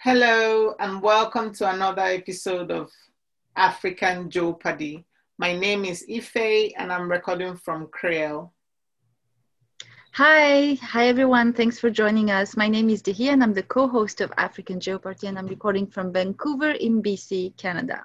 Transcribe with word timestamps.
Hello, 0.00 0.76
and 0.78 1.02
welcome 1.02 1.52
to 1.54 1.68
another 1.68 2.02
episode 2.02 2.70
of 2.70 2.88
African 3.56 4.30
Jeopardy. 4.30 5.04
My 5.38 5.56
name 5.56 5.84
is 5.84 6.06
Ife, 6.08 6.70
and 6.76 6.92
I'm 6.92 7.10
recording 7.10 7.56
from 7.56 7.88
Creole. 7.88 8.52
Hi, 10.12 10.74
hi 10.80 11.08
everyone. 11.08 11.52
Thanks 11.52 11.80
for 11.80 11.90
joining 11.90 12.30
us. 12.30 12.56
My 12.56 12.68
name 12.68 12.90
is 12.90 13.02
Dehi, 13.02 13.30
and 13.32 13.42
I'm 13.42 13.52
the 13.52 13.64
co-host 13.64 14.20
of 14.20 14.32
African 14.38 14.78
Jeopardy, 14.78 15.26
and 15.26 15.36
I'm 15.36 15.48
recording 15.48 15.88
from 15.88 16.12
Vancouver 16.12 16.70
in 16.70 17.02
BC, 17.02 17.56
Canada. 17.56 18.04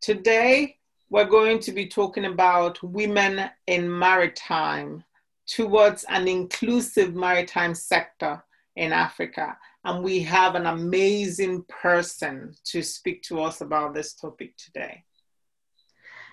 Today, 0.00 0.78
we're 1.08 1.24
going 1.24 1.60
to 1.60 1.70
be 1.70 1.86
talking 1.86 2.24
about 2.24 2.82
women 2.82 3.48
in 3.68 3.96
maritime 3.96 5.04
towards 5.46 6.02
an 6.08 6.26
inclusive 6.26 7.14
maritime 7.14 7.76
sector 7.76 8.42
in 8.76 8.92
Africa. 8.92 9.56
And 9.84 10.02
we 10.02 10.20
have 10.20 10.54
an 10.54 10.66
amazing 10.66 11.64
person 11.68 12.54
to 12.64 12.82
speak 12.82 13.22
to 13.24 13.40
us 13.42 13.60
about 13.60 13.94
this 13.94 14.14
topic 14.14 14.56
today. 14.56 15.04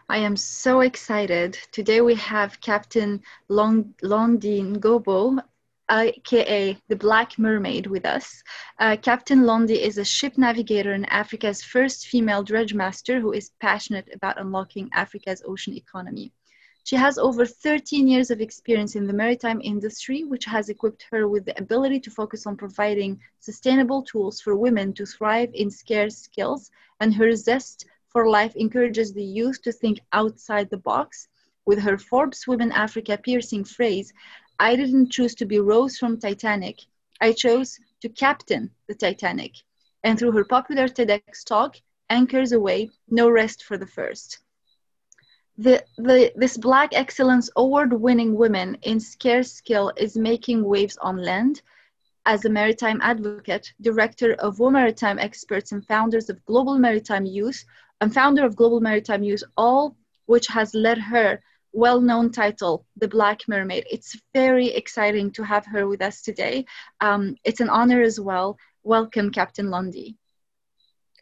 I 0.09 0.17
am 0.17 0.35
so 0.35 0.81
excited. 0.81 1.57
Today 1.71 2.01
we 2.01 2.15
have 2.15 2.59
Captain 2.61 3.21
Long- 3.47 3.93
Londi 4.03 4.61
Ngobo, 4.61 5.41
aka 5.89 6.77
the 6.87 6.95
Black 6.95 7.37
Mermaid, 7.37 7.87
with 7.87 8.05
us. 8.05 8.43
Uh, 8.79 8.97
Captain 9.01 9.41
Londi 9.43 9.77
is 9.77 9.97
a 9.97 10.05
ship 10.05 10.37
navigator 10.37 10.91
and 10.93 11.09
Africa's 11.09 11.61
first 11.63 12.07
female 12.07 12.43
dredge 12.43 12.73
master 12.73 13.19
who 13.19 13.31
is 13.31 13.51
passionate 13.59 14.09
about 14.13 14.39
unlocking 14.39 14.89
Africa's 14.93 15.43
ocean 15.45 15.75
economy. 15.75 16.33
She 16.83 16.95
has 16.95 17.19
over 17.19 17.45
13 17.45 18.07
years 18.07 18.31
of 18.31 18.41
experience 18.41 18.95
in 18.95 19.05
the 19.05 19.13
maritime 19.13 19.61
industry, 19.61 20.23
which 20.23 20.45
has 20.45 20.67
equipped 20.67 21.05
her 21.11 21.27
with 21.27 21.45
the 21.45 21.57
ability 21.59 21.99
to 21.99 22.09
focus 22.09 22.47
on 22.47 22.57
providing 22.57 23.21
sustainable 23.39 24.01
tools 24.01 24.41
for 24.41 24.55
women 24.55 24.91
to 24.93 25.05
thrive 25.05 25.51
in 25.53 25.69
scarce 25.69 26.17
skills, 26.17 26.71
and 26.99 27.13
her 27.13 27.35
zest 27.35 27.85
for 28.07 28.27
life 28.27 28.55
encourages 28.55 29.13
the 29.13 29.23
youth 29.23 29.61
to 29.61 29.71
think 29.71 29.99
outside 30.11 30.71
the 30.71 30.77
box. 30.77 31.27
With 31.65 31.79
her 31.79 31.99
Forbes 31.99 32.47
Women 32.47 32.71
Africa 32.71 33.15
piercing 33.15 33.63
phrase, 33.63 34.11
I 34.59 34.75
didn't 34.75 35.11
choose 35.11 35.35
to 35.35 35.45
be 35.45 35.59
Rose 35.59 35.99
from 35.99 36.19
Titanic, 36.19 36.81
I 37.21 37.33
chose 37.33 37.79
to 38.01 38.09
captain 38.09 38.71
the 38.87 38.95
Titanic. 38.95 39.53
And 40.03 40.17
through 40.17 40.31
her 40.31 40.45
popular 40.45 40.87
TEDx 40.87 41.45
talk, 41.45 41.77
Anchors 42.09 42.51
Away, 42.51 42.89
No 43.07 43.29
Rest 43.29 43.63
for 43.63 43.77
the 43.77 43.85
First 43.85 44.39
the, 45.57 45.83
the, 45.97 46.31
this 46.35 46.57
Black 46.57 46.91
Excellence 46.93 47.49
Award 47.55 47.93
winning 47.93 48.35
woman 48.35 48.77
in 48.83 48.99
scarce 48.99 49.51
skill 49.51 49.91
is 49.97 50.17
making 50.17 50.63
waves 50.63 50.97
on 51.01 51.17
land. 51.17 51.61
As 52.25 52.45
a 52.45 52.49
maritime 52.49 52.99
advocate, 53.01 53.73
director 53.81 54.33
of 54.35 54.59
Wo 54.59 54.69
Maritime 54.69 55.17
Experts, 55.19 55.71
and 55.71 55.85
founders 55.87 56.29
of 56.29 56.43
Global 56.45 56.77
Maritime 56.77 57.25
Youth, 57.25 57.65
and 57.99 58.13
founder 58.13 58.45
of 58.45 58.55
Global 58.55 58.79
Maritime 58.79 59.23
Youth, 59.23 59.43
all 59.57 59.95
which 60.27 60.47
has 60.47 60.73
led 60.73 60.97
her 60.97 61.41
well-known 61.73 62.31
title, 62.31 62.85
The 62.97 63.07
Black 63.07 63.41
Mermaid. 63.47 63.85
It's 63.89 64.19
very 64.33 64.67
exciting 64.67 65.31
to 65.31 65.43
have 65.43 65.65
her 65.65 65.87
with 65.87 66.01
us 66.01 66.21
today. 66.21 66.65
Um, 66.99 67.35
it's 67.43 67.59
an 67.59 67.69
honor 67.69 68.01
as 68.01 68.19
well. 68.19 68.57
Welcome, 68.83 69.31
Captain 69.31 69.67
Londi. 69.67 70.15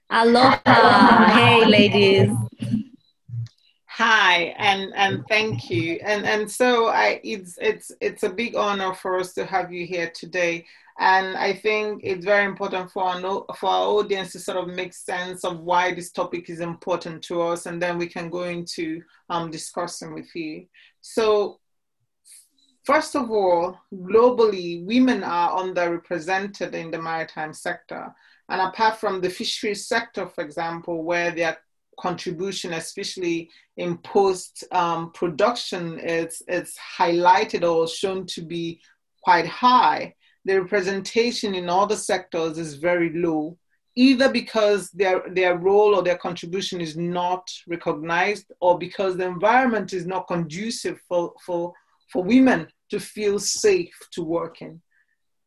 Aloha. 0.09 1.25
hey, 1.27 1.65
ladies 1.65 2.31
hi 3.99 4.55
and 4.57 4.93
and 4.95 5.25
thank 5.27 5.69
you. 5.69 5.99
And 6.05 6.25
and 6.25 6.49
so 6.49 6.87
i 6.87 7.19
it's 7.21 7.57
it's 7.59 7.91
it's 7.99 8.23
a 8.23 8.29
big 8.29 8.55
honor 8.55 8.93
for 8.93 9.19
us 9.19 9.33
to 9.33 9.45
have 9.45 9.73
you 9.73 9.85
here 9.85 10.09
today. 10.15 10.65
And 10.99 11.35
i 11.35 11.51
think 11.51 11.99
it's 12.05 12.23
very 12.23 12.45
important 12.45 12.91
for 12.91 13.03
our 13.03 13.19
for 13.57 13.69
our 13.69 13.87
audience 13.97 14.31
to 14.31 14.39
sort 14.39 14.57
of 14.57 14.69
make 14.69 14.93
sense 14.93 15.43
of 15.43 15.59
why 15.59 15.93
this 15.93 16.11
topic 16.11 16.49
is 16.49 16.61
important 16.61 17.21
to 17.23 17.41
us 17.41 17.65
and 17.65 17.81
then 17.81 17.97
we 17.97 18.07
can 18.07 18.29
go 18.29 18.43
into 18.43 19.01
um, 19.29 19.51
discussing 19.51 20.13
with 20.13 20.33
you. 20.33 20.67
So 21.01 21.59
First 22.85 23.15
of 23.15 23.29
all, 23.29 23.77
globally, 23.93 24.83
women 24.83 25.23
are 25.23 25.51
underrepresented 25.61 26.73
in 26.73 26.89
the 26.89 26.99
maritime 26.99 27.53
sector. 27.53 28.15
And 28.47 28.61
apart 28.61 28.97
from 28.99 29.21
the 29.21 29.29
fisheries 29.29 29.85
sector, 29.85 30.25
for 30.25 30.43
example, 30.43 31.03
where 31.03 31.29
they 31.29 31.43
are 31.43 31.57
contribution, 31.99 32.73
especially 32.73 33.49
in 33.77 33.97
post 33.99 34.63
um, 34.71 35.11
production, 35.11 35.99
it's, 35.99 36.41
it's 36.47 36.77
highlighted 36.97 37.67
or 37.67 37.87
shown 37.87 38.25
to 38.27 38.41
be 38.41 38.81
quite 39.23 39.45
high. 39.45 40.13
The 40.45 40.61
representation 40.61 41.53
in 41.55 41.69
other 41.69 41.95
sectors 41.95 42.57
is 42.57 42.75
very 42.75 43.11
low, 43.13 43.57
either 43.95 44.31
because 44.31 44.89
their, 44.91 45.23
their 45.33 45.57
role 45.57 45.95
or 45.95 46.03
their 46.03 46.17
contribution 46.17 46.81
is 46.81 46.95
not 46.97 47.47
recognized 47.67 48.51
or 48.61 48.77
because 48.77 49.17
the 49.17 49.27
environment 49.27 49.93
is 49.93 50.05
not 50.05 50.27
conducive 50.27 50.99
for, 51.07 51.33
for, 51.45 51.73
for 52.11 52.23
women 52.23 52.67
to 52.89 52.99
feel 52.99 53.39
safe 53.39 53.95
to 54.11 54.23
work 54.23 54.61
in. 54.61 54.81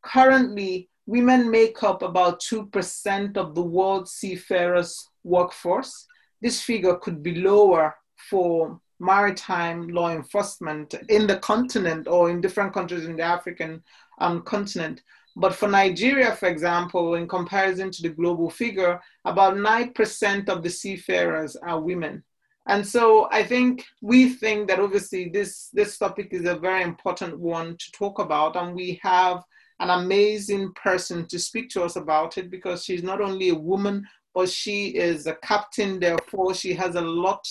Currently, 0.04 0.88
women 1.06 1.50
make 1.50 1.82
up 1.82 2.02
about 2.02 2.40
2% 2.40 3.36
of 3.36 3.54
the 3.54 3.62
world 3.62 4.08
seafarers 4.08 5.08
workforce, 5.24 6.06
this 6.42 6.60
figure 6.60 6.96
could 6.96 7.22
be 7.22 7.36
lower 7.36 7.96
for 8.30 8.80
maritime 9.00 9.88
law 9.88 10.10
enforcement 10.10 10.94
in 11.08 11.26
the 11.26 11.38
continent 11.38 12.06
or 12.06 12.30
in 12.30 12.40
different 12.40 12.72
countries 12.72 13.04
in 13.04 13.16
the 13.16 13.22
African 13.22 13.82
um, 14.18 14.42
continent. 14.42 15.02
But 15.34 15.54
for 15.54 15.68
Nigeria, 15.68 16.32
for 16.32 16.48
example, 16.48 17.14
in 17.14 17.26
comparison 17.26 17.90
to 17.90 18.02
the 18.02 18.10
global 18.10 18.50
figure, 18.50 19.00
about 19.24 19.54
9% 19.54 20.48
of 20.48 20.62
the 20.62 20.70
seafarers 20.70 21.56
are 21.56 21.80
women. 21.80 22.22
And 22.66 22.86
so 22.86 23.28
I 23.32 23.42
think 23.42 23.84
we 24.02 24.28
think 24.28 24.68
that 24.68 24.78
obviously 24.78 25.30
this, 25.30 25.68
this 25.72 25.98
topic 25.98 26.28
is 26.30 26.46
a 26.46 26.54
very 26.54 26.82
important 26.82 27.38
one 27.38 27.76
to 27.76 27.92
talk 27.92 28.18
about. 28.18 28.56
And 28.56 28.74
we 28.74 29.00
have 29.02 29.42
an 29.80 29.90
amazing 29.90 30.72
person 30.74 31.26
to 31.26 31.38
speak 31.38 31.70
to 31.70 31.82
us 31.82 31.96
about 31.96 32.38
it 32.38 32.50
because 32.50 32.84
she's 32.84 33.02
not 33.02 33.20
only 33.20 33.48
a 33.48 33.54
woman, 33.54 34.06
but 34.34 34.48
she 34.48 34.88
is 34.88 35.26
a 35.26 35.34
captain, 35.36 36.00
therefore, 36.00 36.54
she 36.54 36.72
has 36.74 36.94
a 36.94 37.00
lot 37.00 37.46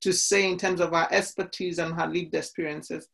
to 0.00 0.12
say 0.12 0.50
in 0.50 0.58
terms 0.58 0.80
of 0.80 0.90
her 0.90 1.08
expertise 1.10 1.78
and 1.78 1.94
her 1.94 2.06
lived 2.06 2.34
experiences. 2.34 3.08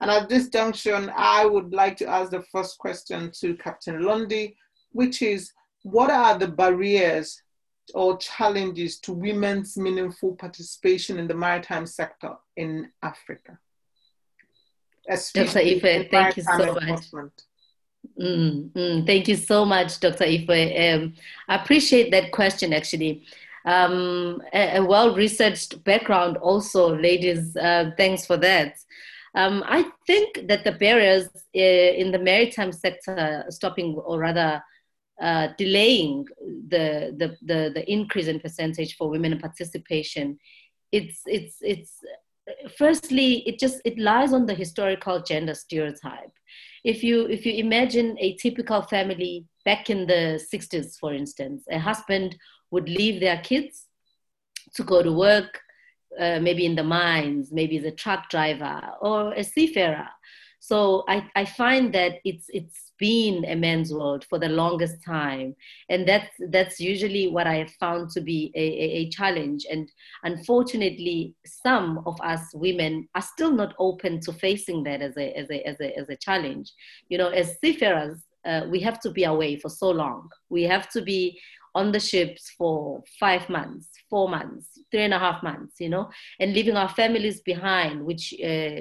And 0.00 0.10
at 0.10 0.28
this 0.28 0.48
junction, 0.48 1.10
I 1.14 1.44
would 1.44 1.72
like 1.72 1.96
to 1.98 2.06
ask 2.06 2.30
the 2.30 2.42
first 2.50 2.78
question 2.78 3.30
to 3.40 3.54
Captain 3.56 4.00
Londi, 4.00 4.54
which 4.92 5.22
is 5.22 5.52
what 5.82 6.10
are 6.10 6.38
the 6.38 6.48
barriers 6.48 7.42
or 7.94 8.16
challenges 8.18 8.98
to 9.00 9.12
women's 9.12 9.76
meaningful 9.76 10.36
participation 10.36 11.18
in 11.18 11.26
the 11.26 11.34
maritime 11.34 11.86
sector 11.86 12.34
in 12.56 12.90
Africa? 13.02 13.58
Dr. 15.32 15.58
Ife, 15.58 16.10
thank 16.10 16.36
you 16.36 16.42
so 16.44 16.74
much. 16.74 17.04
Mm, 18.20 18.70
mm, 18.72 19.06
thank 19.06 19.28
you 19.28 19.36
so 19.36 19.64
much, 19.64 20.00
Dr. 20.00 20.24
Ife. 20.24 20.48
Um, 20.48 21.14
I 21.48 21.56
appreciate 21.56 22.10
that 22.10 22.32
question, 22.32 22.72
actually. 22.72 23.24
Um, 23.64 24.42
a, 24.54 24.78
a 24.78 24.84
well 24.84 25.14
researched 25.14 25.82
background, 25.84 26.36
also, 26.38 26.96
ladies. 26.96 27.56
Uh, 27.56 27.90
thanks 27.96 28.26
for 28.26 28.36
that. 28.38 28.76
Um, 29.34 29.62
I 29.66 29.84
think 30.06 30.48
that 30.48 30.64
the 30.64 30.72
barriers 30.72 31.28
uh, 31.54 31.60
in 31.60 32.10
the 32.10 32.18
maritime 32.18 32.72
sector 32.72 33.44
stopping, 33.48 33.94
or 33.94 34.18
rather, 34.18 34.62
uh, 35.20 35.48
delaying 35.58 36.24
the, 36.68 37.14
the, 37.16 37.36
the, 37.42 37.70
the 37.74 37.92
increase 37.92 38.26
in 38.26 38.40
percentage 38.40 38.96
for 38.96 39.08
women 39.10 39.32
in 39.32 39.38
participation, 39.38 40.38
it's, 40.90 41.20
it's, 41.26 41.58
it's 41.60 42.00
firstly, 42.76 43.46
it 43.46 43.58
just 43.58 43.80
it 43.84 43.98
lies 43.98 44.32
on 44.32 44.46
the 44.46 44.54
historical 44.54 45.22
gender 45.22 45.54
stereotype 45.54 46.32
if 46.84 47.02
you 47.02 47.26
if 47.26 47.44
you 47.44 47.52
imagine 47.54 48.16
a 48.18 48.36
typical 48.36 48.82
family 48.82 49.44
back 49.64 49.90
in 49.90 50.06
the 50.06 50.40
60s 50.52 50.98
for 50.98 51.12
instance 51.12 51.64
a 51.70 51.78
husband 51.78 52.36
would 52.70 52.88
leave 52.88 53.20
their 53.20 53.38
kids 53.38 53.86
to 54.74 54.82
go 54.82 55.02
to 55.02 55.12
work 55.12 55.60
uh, 56.18 56.38
maybe 56.40 56.64
in 56.64 56.74
the 56.74 56.84
mines 56.84 57.52
maybe 57.52 57.76
as 57.78 57.84
a 57.84 57.90
truck 57.90 58.28
driver 58.30 58.80
or 59.00 59.32
a 59.34 59.44
seafarer 59.44 60.08
so 60.62 61.04
I, 61.08 61.26
I 61.34 61.46
find 61.46 61.92
that 61.94 62.18
it's 62.22 62.46
it's 62.50 62.92
been 62.98 63.46
a 63.46 63.56
men's 63.56 63.94
world 63.94 64.26
for 64.28 64.38
the 64.38 64.50
longest 64.50 65.02
time, 65.02 65.56
and 65.88 66.06
that's 66.06 66.28
that's 66.50 66.78
usually 66.78 67.28
what 67.28 67.46
I 67.46 67.54
have 67.54 67.70
found 67.72 68.10
to 68.10 68.20
be 68.20 68.52
a, 68.54 68.60
a, 68.60 68.86
a 68.98 69.08
challenge. 69.08 69.66
And 69.70 69.90
unfortunately, 70.22 71.34
some 71.46 72.02
of 72.04 72.20
us 72.20 72.42
women 72.52 73.08
are 73.14 73.22
still 73.22 73.52
not 73.52 73.74
open 73.78 74.20
to 74.20 74.34
facing 74.34 74.82
that 74.84 75.00
as 75.00 75.16
a 75.16 75.34
as 75.36 75.50
a 75.50 75.66
as 75.66 75.80
a, 75.80 75.98
as 75.98 76.10
a 76.10 76.16
challenge. 76.16 76.70
You 77.08 77.16
know, 77.16 77.28
as 77.28 77.58
seafarers, 77.64 78.18
uh, 78.44 78.66
we 78.68 78.80
have 78.80 79.00
to 79.00 79.10
be 79.10 79.24
away 79.24 79.56
for 79.56 79.70
so 79.70 79.90
long. 79.90 80.28
We 80.50 80.64
have 80.64 80.90
to 80.90 81.00
be 81.00 81.40
on 81.74 81.92
the 81.92 82.00
ships 82.00 82.50
for 82.58 83.02
five 83.18 83.48
months, 83.48 83.88
four 84.08 84.28
months, 84.28 84.78
three 84.90 85.02
and 85.02 85.14
a 85.14 85.18
half 85.18 85.42
months, 85.42 85.76
you 85.78 85.88
know, 85.88 86.10
and 86.40 86.52
leaving 86.52 86.76
our 86.76 86.88
families 86.88 87.40
behind, 87.40 88.04
which 88.04 88.34
uh, 88.42 88.80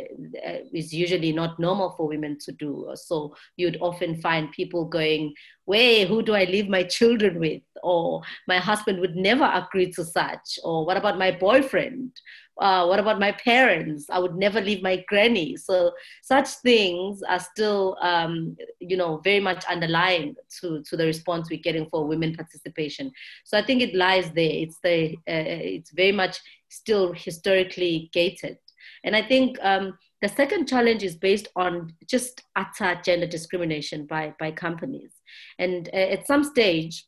is 0.73 0.93
usually 0.93 1.31
not 1.31 1.59
normal 1.59 1.93
for 1.95 2.07
women 2.07 2.37
to 2.45 2.51
do. 2.53 2.89
So 2.95 3.35
you'd 3.57 3.77
often 3.81 4.19
find 4.21 4.51
people 4.51 4.85
going, 4.85 5.33
Wait, 5.69 6.07
who 6.07 6.21
do 6.23 6.33
I 6.33 6.45
leave 6.45 6.67
my 6.67 6.83
children 6.83 7.39
with? 7.39 7.61
Or 7.83 8.21
my 8.47 8.57
husband 8.57 8.99
would 8.99 9.15
never 9.15 9.47
agree 9.61 9.91
to 9.93 10.03
such. 10.03 10.47
Or 10.63 10.85
what 10.85 10.97
about 10.97 11.17
my 11.17 11.31
boyfriend? 11.31 12.11
uh, 12.59 12.85
what 12.85 12.99
about 12.99 13.19
my 13.19 13.31
parents 13.31 14.09
i 14.09 14.19
would 14.19 14.35
never 14.35 14.61
leave 14.61 14.81
my 14.81 15.03
granny 15.07 15.55
so 15.55 15.91
such 16.21 16.47
things 16.47 17.21
are 17.23 17.39
still 17.39 17.97
um, 18.01 18.55
you 18.79 18.97
know 18.97 19.17
very 19.23 19.39
much 19.39 19.63
underlying 19.65 20.35
to, 20.59 20.83
to 20.83 20.97
the 20.97 21.05
response 21.05 21.49
we're 21.49 21.59
getting 21.59 21.87
for 21.89 22.05
women 22.05 22.35
participation 22.35 23.11
so 23.45 23.57
i 23.57 23.61
think 23.61 23.81
it 23.81 23.95
lies 23.95 24.31
there 24.31 24.51
it's 24.51 24.79
the 24.83 25.15
uh, 25.27 25.47
it's 25.75 25.91
very 25.91 26.11
much 26.11 26.37
still 26.69 27.13
historically 27.13 28.09
gated 28.13 28.57
and 29.03 29.15
i 29.15 29.21
think 29.21 29.57
um, 29.61 29.97
the 30.21 30.27
second 30.27 30.67
challenge 30.67 31.03
is 31.03 31.15
based 31.15 31.47
on 31.55 31.93
just 32.07 32.43
utter 32.55 32.99
gender 33.03 33.27
discrimination 33.27 34.05
by, 34.05 34.33
by 34.39 34.51
companies. 34.51 35.11
And 35.57 35.89
uh, 35.93 35.97
at 35.97 36.27
some 36.27 36.43
stage, 36.43 37.05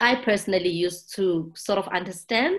I 0.00 0.16
personally 0.16 0.70
used 0.70 1.14
to 1.16 1.52
sort 1.56 1.78
of 1.78 1.88
understand 1.88 2.58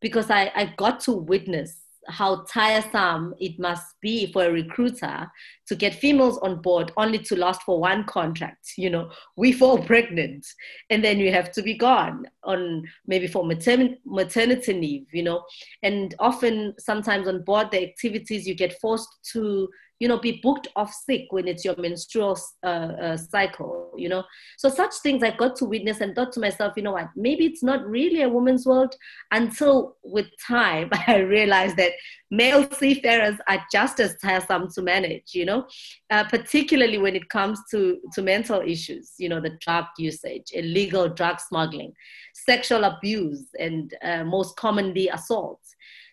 because 0.00 0.30
I, 0.30 0.52
I 0.54 0.72
got 0.76 1.00
to 1.00 1.12
witness 1.12 1.76
how 2.08 2.44
tiresome 2.44 3.34
it 3.38 3.58
must 3.58 3.94
be 4.00 4.32
for 4.32 4.44
a 4.44 4.52
recruiter 4.52 5.30
to 5.66 5.74
get 5.74 5.94
females 5.94 6.38
on 6.38 6.60
board 6.62 6.92
only 6.96 7.18
to 7.18 7.36
last 7.36 7.62
for 7.62 7.80
one 7.80 8.04
contract. 8.04 8.72
You 8.76 8.90
know, 8.90 9.10
we 9.36 9.52
fall 9.52 9.78
pregnant 9.78 10.46
and 10.90 11.04
then 11.04 11.18
you 11.18 11.32
have 11.32 11.52
to 11.52 11.62
be 11.62 11.74
gone 11.74 12.26
on 12.44 12.84
maybe 13.06 13.26
for 13.26 13.44
matern- 13.44 13.98
maternity 14.04 14.72
leave, 14.72 15.06
you 15.12 15.22
know. 15.22 15.44
And 15.82 16.14
often, 16.18 16.74
sometimes 16.78 17.28
on 17.28 17.44
board 17.44 17.70
the 17.70 17.82
activities, 17.82 18.46
you 18.46 18.54
get 18.54 18.80
forced 18.80 19.08
to 19.32 19.68
you 20.00 20.06
know, 20.06 20.18
be 20.18 20.40
booked 20.42 20.68
off 20.76 20.92
sick 20.92 21.26
when 21.30 21.48
it's 21.48 21.64
your 21.64 21.76
menstrual 21.76 22.38
uh, 22.62 22.66
uh, 22.66 23.16
cycle, 23.16 23.92
you 23.96 24.08
know. 24.08 24.22
So 24.56 24.68
such 24.68 24.94
things 25.02 25.22
I 25.22 25.30
got 25.32 25.56
to 25.56 25.64
witness 25.64 26.00
and 26.00 26.14
thought 26.14 26.32
to 26.32 26.40
myself, 26.40 26.74
you 26.76 26.82
know 26.82 26.92
what, 26.92 27.08
maybe 27.16 27.46
it's 27.46 27.62
not 27.62 27.86
really 27.86 28.22
a 28.22 28.28
woman's 28.28 28.64
world 28.64 28.94
until 29.32 29.96
with 30.04 30.26
time 30.46 30.90
I 31.06 31.18
realized 31.18 31.76
that 31.78 31.92
male 32.30 32.70
seafarers 32.70 33.36
are 33.48 33.64
just 33.72 33.98
as 34.00 34.16
tiresome 34.18 34.68
to 34.74 34.82
manage, 34.82 35.34
you 35.34 35.44
know, 35.44 35.66
uh, 36.10 36.24
particularly 36.24 36.98
when 36.98 37.16
it 37.16 37.28
comes 37.28 37.60
to, 37.70 37.98
to 38.14 38.22
mental 38.22 38.60
issues, 38.60 39.14
you 39.18 39.28
know, 39.28 39.40
the 39.40 39.56
drug 39.60 39.86
usage, 39.98 40.50
illegal 40.52 41.08
drug 41.08 41.40
smuggling, 41.40 41.92
sexual 42.34 42.84
abuse, 42.84 43.46
and 43.58 43.94
uh, 44.02 44.24
most 44.24 44.56
commonly 44.56 45.08
assault. 45.08 45.60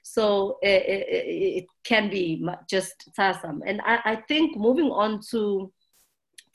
So 0.08 0.60
it, 0.62 0.84
it, 0.88 1.06
it 1.10 1.66
can 1.84 2.12
be 2.12 2.46
just 2.70 3.10
tiresome. 3.16 3.64
And 3.66 3.82
I, 3.82 4.00
I 4.06 4.16
think 4.28 4.56
moving 4.56 4.92
on 4.92 5.20
to, 5.32 5.74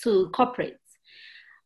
to 0.04 0.30
corporates, 0.32 0.76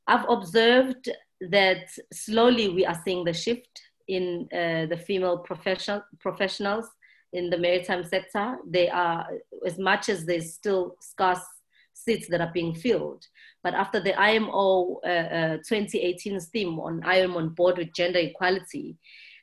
I've 0.07 0.25
observed 0.27 1.11
that 1.51 1.85
slowly 2.11 2.71
we 2.71 2.87
are 2.87 2.99
seeing 3.05 3.23
the 3.23 3.35
shift 3.35 3.83
in 4.09 4.49
uh, 4.51 4.87
the 4.87 4.97
female 4.97 5.39
professional, 5.39 6.03
professionals 6.21 6.87
in 7.35 7.51
the 7.51 7.59
maritime 7.59 8.03
sector. 8.03 8.57
They 8.67 8.89
are, 8.89 9.29
as 9.67 9.79
much 9.79 10.09
as 10.09 10.25
there's 10.25 10.55
still 10.55 10.97
scarce 11.01 11.45
seats 11.93 12.29
that 12.29 12.41
are 12.41 12.53
being 12.55 12.75
filled. 12.75 13.27
But 13.63 13.75
after 13.75 14.01
the 14.01 14.19
IMO 14.19 15.01
uh, 15.05 15.09
uh, 15.09 15.57
2018 15.69 16.41
theme 16.41 16.81
on 16.81 17.03
I 17.05 17.17
am 17.17 17.37
on 17.37 17.51
board 17.51 17.77
with 17.77 17.93
gender 17.93 18.21
equality, 18.21 18.97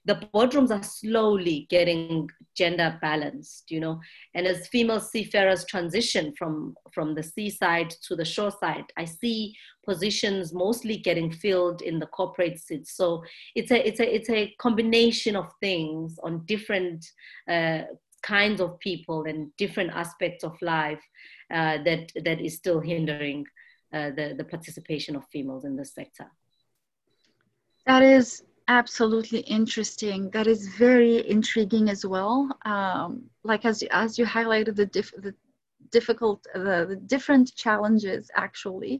the 0.05 0.15
boardrooms 0.33 0.71
are 0.71 0.83
slowly 0.83 1.67
getting 1.69 2.29
gender 2.55 2.97
balanced, 3.01 3.69
you 3.69 3.79
know. 3.79 3.99
And 4.33 4.47
as 4.47 4.67
female 4.67 4.99
seafarers 4.99 5.65
transition 5.65 6.33
from, 6.37 6.75
from 6.91 7.13
the 7.13 7.21
seaside 7.21 7.91
to 8.07 8.15
the 8.15 8.25
shore 8.25 8.51
side, 8.51 8.85
I 8.97 9.05
see 9.05 9.55
positions 9.85 10.53
mostly 10.53 10.97
getting 10.97 11.31
filled 11.31 11.81
in 11.83 11.99
the 11.99 12.07
corporate 12.07 12.59
seats. 12.59 12.95
So 12.95 13.23
it's 13.55 13.71
a, 13.71 13.87
it's 13.87 13.99
a, 13.99 14.15
it's 14.15 14.29
a 14.29 14.53
combination 14.59 15.35
of 15.35 15.51
things 15.59 16.17
on 16.23 16.45
different 16.45 17.05
uh, 17.47 17.83
kinds 18.23 18.59
of 18.59 18.79
people 18.79 19.25
and 19.25 19.55
different 19.57 19.91
aspects 19.91 20.43
of 20.43 20.59
life 20.61 21.01
uh, 21.53 21.77
that, 21.83 22.11
that 22.23 22.41
is 22.41 22.55
still 22.55 22.79
hindering 22.79 23.45
uh, 23.93 24.09
the, 24.11 24.33
the 24.37 24.43
participation 24.43 25.15
of 25.15 25.25
females 25.31 25.65
in 25.65 25.75
the 25.75 25.85
sector. 25.85 26.25
That 27.85 28.03
is 28.03 28.43
absolutely 28.67 29.39
interesting. 29.39 30.29
That 30.31 30.47
is 30.47 30.67
very 30.69 31.27
intriguing 31.29 31.89
as 31.89 32.05
well. 32.05 32.49
Um, 32.65 33.23
like 33.43 33.65
as 33.65 33.83
as 33.91 34.17
you 34.17 34.25
highlighted 34.25 34.75
the 34.75 34.85
diff, 34.85 35.11
the 35.17 35.33
difficult 35.91 36.43
the, 36.53 36.85
the 36.89 36.95
different 36.95 37.55
challenges 37.55 38.29
actually, 38.35 38.99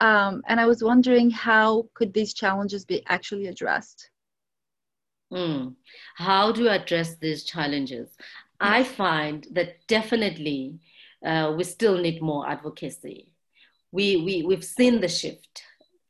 um, 0.00 0.42
and 0.46 0.60
I 0.60 0.66
was 0.66 0.82
wondering 0.82 1.30
how 1.30 1.88
could 1.94 2.12
these 2.12 2.34
challenges 2.34 2.84
be 2.84 3.02
actually 3.06 3.46
addressed. 3.46 4.10
Mm. 5.32 5.74
How 6.16 6.52
do 6.52 6.64
you 6.64 6.68
address 6.68 7.16
these 7.16 7.44
challenges? 7.44 8.16
I 8.60 8.84
find 8.84 9.46
that 9.52 9.86
definitely 9.86 10.78
uh, 11.24 11.54
we 11.56 11.64
still 11.64 11.98
need 11.98 12.22
more 12.22 12.48
advocacy. 12.48 13.32
We, 13.92 14.16
we, 14.16 14.42
we've 14.42 14.64
seen 14.64 15.00
the 15.00 15.08
shift 15.08 15.62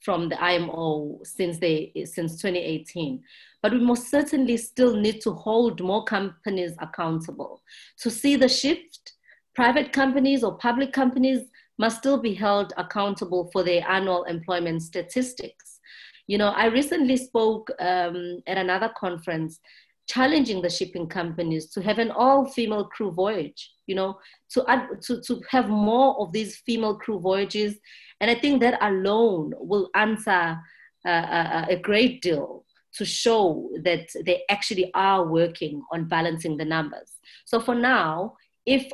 from 0.06 0.28
the 0.28 0.40
IMO 0.40 1.18
since 1.24 1.58
they 1.58 1.90
since 2.04 2.40
2018. 2.40 3.20
But 3.60 3.72
we 3.72 3.80
most 3.80 4.08
certainly 4.08 4.56
still 4.56 4.94
need 4.94 5.20
to 5.22 5.32
hold 5.32 5.82
more 5.82 6.04
companies 6.04 6.74
accountable. 6.78 7.60
To 8.02 8.10
see 8.10 8.36
the 8.36 8.48
shift, 8.48 9.14
private 9.56 9.92
companies 9.92 10.44
or 10.44 10.58
public 10.58 10.92
companies 10.92 11.40
must 11.76 11.98
still 11.98 12.18
be 12.18 12.34
held 12.34 12.72
accountable 12.76 13.50
for 13.52 13.64
their 13.64 13.82
annual 13.90 14.22
employment 14.24 14.82
statistics. 14.82 15.80
You 16.28 16.38
know, 16.38 16.50
I 16.50 16.66
recently 16.66 17.16
spoke 17.16 17.68
um, 17.80 18.38
at 18.46 18.58
another 18.58 18.92
conference 18.96 19.58
challenging 20.06 20.62
the 20.62 20.70
shipping 20.70 21.06
companies 21.06 21.66
to 21.70 21.82
have 21.82 21.98
an 21.98 22.10
all-female 22.10 22.84
crew 22.84 23.10
voyage 23.10 23.72
you 23.86 23.94
know 23.94 24.18
to 24.50 24.64
add 24.68 24.88
to, 25.02 25.20
to 25.22 25.40
have 25.50 25.68
more 25.68 26.18
of 26.20 26.32
these 26.32 26.56
female 26.58 26.96
crew 26.96 27.18
voyages. 27.18 27.76
And 28.20 28.30
i 28.30 28.34
think 28.34 28.60
that 28.60 28.78
alone 28.80 29.52
will 29.56 29.90
answer 29.94 30.58
uh, 31.06 31.08
a, 31.08 31.66
a 31.70 31.76
great 31.76 32.22
deal 32.22 32.64
to 32.94 33.04
show 33.04 33.70
that 33.82 34.08
they 34.24 34.42
actually 34.48 34.90
are 34.94 35.26
working 35.26 35.82
on 35.92 36.08
balancing 36.08 36.56
the 36.56 36.64
numbers. 36.64 37.12
So 37.44 37.60
for 37.60 37.74
now 37.74 38.36
if 38.64 38.90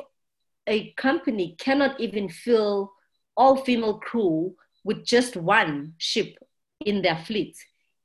a 0.67 0.91
company 0.93 1.55
cannot 1.57 1.99
even 1.99 2.29
fill 2.29 2.91
all 3.35 3.57
female 3.57 3.99
crew 3.99 4.55
with 4.83 5.05
just 5.05 5.35
one 5.35 5.93
ship 5.97 6.35
in 6.85 7.01
their 7.01 7.17
fleet 7.17 7.55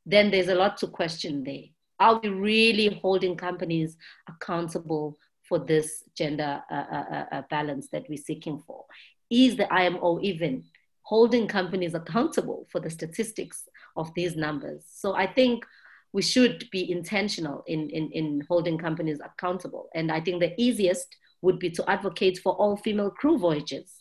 then 0.06 0.31
there's 0.31 0.49
a 0.49 0.55
lot 0.55 0.77
to 0.79 0.86
question 0.86 1.44
there 1.44 1.65
are 2.00 2.20
we 2.22 2.28
really 2.28 3.00
holding 3.02 3.36
companies 3.36 3.96
accountable 4.28 5.19
for 5.48 5.58
this 5.58 6.05
gender 6.14 6.62
uh, 6.70 6.74
uh, 6.74 7.05
uh, 7.10 7.24
uh, 7.32 7.43
balance 7.50 7.88
that 7.93 8.05
we're 8.08 8.17
seeking 8.17 8.62
for? 8.67 8.84
Is 9.31 9.56
the 9.56 9.72
IMO 9.72 10.20
even 10.22 10.64
holding 11.02 11.48
companies 11.48 11.94
accountable 11.94 12.67
for 12.70 12.81
the 12.81 12.90
statistics 12.90 13.64
of 13.96 14.12
these 14.14 14.36
numbers? 14.36 14.84
So 14.90 15.14
I 15.14 15.26
think 15.26 15.64
we 16.12 16.22
should 16.22 16.69
be 16.70 16.90
intentional 16.90 17.64
in, 17.67 17.90
in, 17.90 18.10
in 18.12 18.44
holding 18.48 18.78
companies 18.78 19.20
accountable. 19.24 19.88
And 19.94 20.10
I 20.10 20.20
think 20.20 20.40
the 20.40 20.55
easiest 20.60 21.17
would 21.43 21.58
be 21.58 21.70
to 21.70 21.90
advocate 21.90 22.38
for 22.38 22.52
all 22.55 22.76
female 22.76 23.10
crew 23.10 23.38
voyages. 23.38 23.93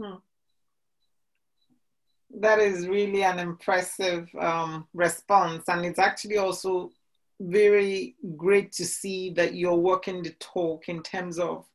Hmm. 0.00 0.16
That 2.38 2.58
is 2.58 2.86
really 2.86 3.22
an 3.22 3.38
impressive 3.38 4.28
um, 4.38 4.86
response. 4.92 5.64
And 5.68 5.86
it's 5.86 5.98
actually 5.98 6.36
also 6.36 6.90
very 7.40 8.16
great 8.36 8.72
to 8.72 8.84
see 8.84 9.30
that 9.30 9.54
you're 9.54 9.74
working 9.74 10.22
the 10.22 10.30
talk 10.40 10.88
in 10.88 11.02
terms 11.02 11.38
of 11.38 11.66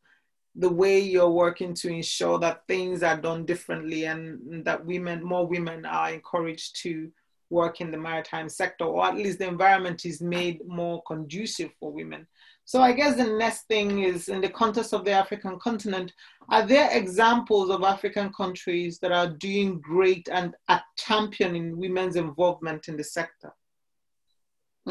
the 0.56 0.70
way 0.70 1.00
you're 1.00 1.30
working 1.30 1.74
to 1.74 1.90
ensure 1.90 2.38
that 2.40 2.68
things 2.68 3.04
are 3.04 3.18
done 3.18 3.46
differently 3.46 4.06
and 4.06 4.66
that 4.66 4.86
women, 4.86 5.24
more 5.24 5.48
women 5.48 5.86
are 5.86 6.12
encouraged 6.12 6.82
to 6.82 7.12
work 7.50 7.82
in 7.82 7.92
the 7.92 7.98
maritime 7.98 8.50
sector, 8.50 8.86
or 8.86 9.06
at 9.06 9.16
least 9.16 9.40
the 9.40 9.48
environment 9.48 10.06
is 10.06 10.22
made 10.22 10.66
more 10.66 11.04
conducive 11.04 11.70
for 11.80 11.92
women. 11.92 12.26
So 12.66 12.82
I 12.82 12.94
guess 12.94 13.18
the 13.18 13.26
next 13.26 13.64
thing 13.64 14.04
is 14.04 14.30
in 14.30 14.42
the 14.42 14.50
context 14.50 14.94
of 14.94 15.04
the 15.04 15.12
African 15.12 15.60
continent, 15.60 16.14
are 16.50 16.66
there 16.66 16.90
examples 16.92 17.70
of 17.70 17.84
African 17.84 18.32
countries 18.34 19.00
that 19.00 19.12
are 19.12 19.28
doing 19.28 19.80
great 19.82 20.30
and 20.32 20.56
are 20.70 20.82
championing 20.98 21.78
women's 21.78 22.16
involvement 22.16 22.88
in 22.88 22.96
the 22.96 23.04
sector? 23.04 23.54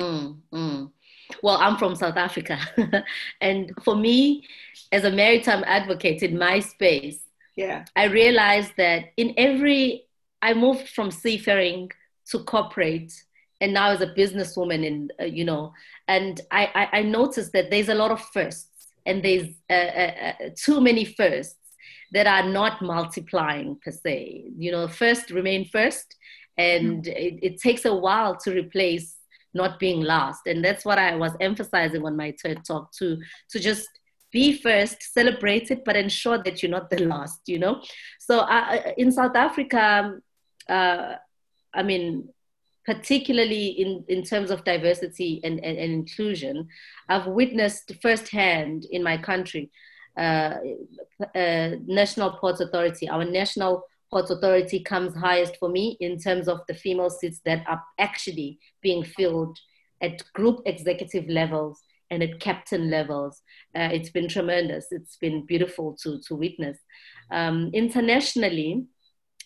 Mm, 0.01 0.37
mm. 0.53 0.91
Well, 1.43 1.57
I'm 1.57 1.77
from 1.77 1.95
South 1.95 2.17
Africa. 2.17 2.59
and 3.41 3.73
for 3.85 3.95
me, 3.95 4.47
as 4.93 5.05
a 5.05 5.11
maritime 5.11 5.63
advocate 5.67 6.23
in 6.23 6.39
my 6.39 6.61
space, 6.61 7.21
yeah. 7.57 7.85
I 7.95 8.05
realized 8.05 8.73
that 8.79 9.13
in 9.17 9.35
every 9.37 10.05
I 10.43 10.55
moved 10.55 10.89
from 10.89 11.11
seafaring 11.11 11.91
to 12.31 12.39
corporate 12.45 13.13
and 13.61 13.75
now 13.75 13.91
as 13.91 14.01
a 14.01 14.07
businesswoman 14.07 14.85
in 14.85 15.11
uh, 15.21 15.25
you 15.25 15.45
know 15.45 15.73
and 16.09 16.41
I, 16.51 16.71
I, 16.75 16.99
I 16.99 17.03
noticed 17.03 17.53
that 17.53 17.71
there's 17.71 17.89
a 17.89 17.95
lot 17.95 18.11
of 18.11 18.21
firsts 18.33 18.89
and 19.05 19.23
there's 19.23 19.49
uh, 19.69 19.73
uh, 19.73 20.33
uh, 20.41 20.49
too 20.57 20.81
many 20.81 21.05
firsts 21.05 21.57
that 22.13 22.27
are 22.27 22.49
not 22.49 22.81
multiplying 22.81 23.79
per 23.85 23.91
se 23.91 24.53
you 24.57 24.73
know 24.73 24.89
first 24.89 25.31
remain 25.31 25.67
first 25.67 26.17
and 26.57 27.05
mm. 27.05 27.09
it, 27.09 27.39
it 27.43 27.61
takes 27.61 27.85
a 27.85 27.95
while 27.95 28.37
to 28.37 28.53
replace 28.53 29.17
not 29.55 29.79
being 29.79 30.01
last 30.01 30.47
and 30.47 30.65
that's 30.65 30.85
what 30.85 30.99
i 30.99 31.15
was 31.15 31.33
emphasizing 31.41 32.05
on 32.05 32.17
my 32.17 32.31
ted 32.43 32.65
talk 32.65 32.91
too 32.93 33.19
to 33.49 33.59
just 33.59 33.89
be 34.33 34.57
first 34.57 35.03
celebrate 35.03 35.71
it 35.71 35.85
but 35.85 35.97
ensure 35.97 36.43
that 36.43 36.63
you're 36.63 36.71
not 36.71 36.89
the 36.89 37.05
last 37.15 37.41
you 37.47 37.59
know? 37.59 37.83
So 38.19 38.41
uh, 38.41 38.93
in 38.97 39.11
south 39.11 39.37
africa 39.37 40.15
uh, 40.69 41.15
i 41.75 41.83
mean 41.83 42.29
particularly 42.85 43.69
in, 43.69 44.05
in 44.09 44.23
terms 44.23 44.51
of 44.51 44.65
diversity 44.65 45.41
and, 45.45 45.63
and, 45.65 45.79
and 45.79 45.93
inclusion, 45.93 46.67
I've 47.09 47.27
witnessed 47.27 47.93
firsthand 48.03 48.87
in 48.91 49.03
my 49.03 49.17
country, 49.17 49.71
uh, 50.17 50.57
uh, 51.35 51.71
National 51.87 52.33
Ports 52.33 52.61
Authority, 52.61 53.09
our 53.09 53.25
National 53.25 53.85
Ports 54.11 54.31
Authority 54.31 54.81
comes 54.81 55.15
highest 55.15 55.57
for 55.59 55.69
me 55.69 55.97
in 56.01 56.19
terms 56.19 56.49
of 56.49 56.61
the 56.67 56.75
female 56.75 57.11
seats 57.11 57.41
that 57.45 57.65
are 57.69 57.83
actually 57.99 58.59
being 58.83 59.05
filled 59.05 59.59
at 60.03 60.23
group 60.35 60.61
executive 60.67 61.29
levels 61.29 61.81
and 62.11 62.23
at 62.23 62.41
captain 62.41 62.91
levels. 62.91 63.43
Uh, 63.75 63.91
it's 63.93 64.11
been 64.11 64.29
tremendous. 64.29 64.87
It's 64.91 65.17
been 65.17 65.47
beautiful 65.47 65.97
to, 66.03 66.21
to 66.27 66.35
witness. 66.35 66.79
Um, 67.31 67.71
internationally, 67.73 68.85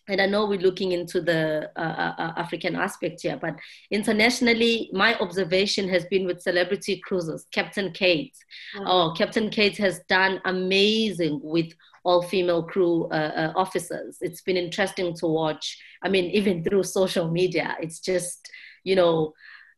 and 0.09 0.21
I 0.21 0.27
know 0.27 0.47
we're 0.47 0.59
looking 0.59 0.93
into 0.93 1.21
the 1.21 1.71
uh, 1.77 1.81
uh, 1.81 2.15
uh, 2.19 2.33
African 2.37 2.77
aspect 2.77 3.23
here, 3.23 3.39
but 3.41 3.57
internationally, 3.91 4.91
my 4.93 5.19
observation 5.19 5.89
has 5.89 6.05
been 6.07 6.27
with 6.27 6.43
celebrity 6.43 7.01
cruises. 7.05 7.47
Captain 7.53 7.91
Kate, 7.93 8.37
mm-hmm. 8.77 8.87
oh, 8.87 9.15
Captain 9.17 9.49
Kate 9.49 9.77
has 9.79 10.01
done 10.09 10.41
amazing 10.45 11.41
with 11.43 11.73
all 12.05 12.23
female 12.23 12.63
crew 12.63 13.07
uh, 13.07 13.15
uh, 13.15 13.53
officers. 13.57 14.19
It's 14.21 14.43
been 14.43 14.59
interesting 14.59 15.15
to 15.17 15.27
watch. 15.27 15.79
I 16.03 16.09
mean, 16.11 16.27
even 16.27 16.63
through 16.63 16.83
social 16.83 17.31
media, 17.31 17.77
it's 17.81 18.01
just, 18.01 18.51
you 18.85 18.95
know, 18.95 19.33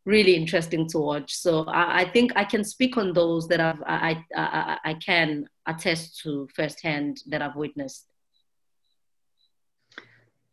really 0.04 0.34
interesting 0.34 0.88
to 0.88 0.98
watch. 0.98 1.34
So 1.34 1.64
I, 1.66 2.00
I 2.00 2.10
think 2.10 2.32
I 2.34 2.44
can 2.44 2.64
speak 2.64 2.96
on 2.96 3.12
those 3.12 3.46
that 3.48 3.60
I've, 3.60 3.82
I, 3.86 4.24
I, 4.34 4.78
I 4.84 4.94
can 4.94 5.48
attest 5.66 6.20
to 6.22 6.48
firsthand 6.54 7.22
that 7.28 7.42
I've 7.42 7.56
witnessed. 7.56 8.06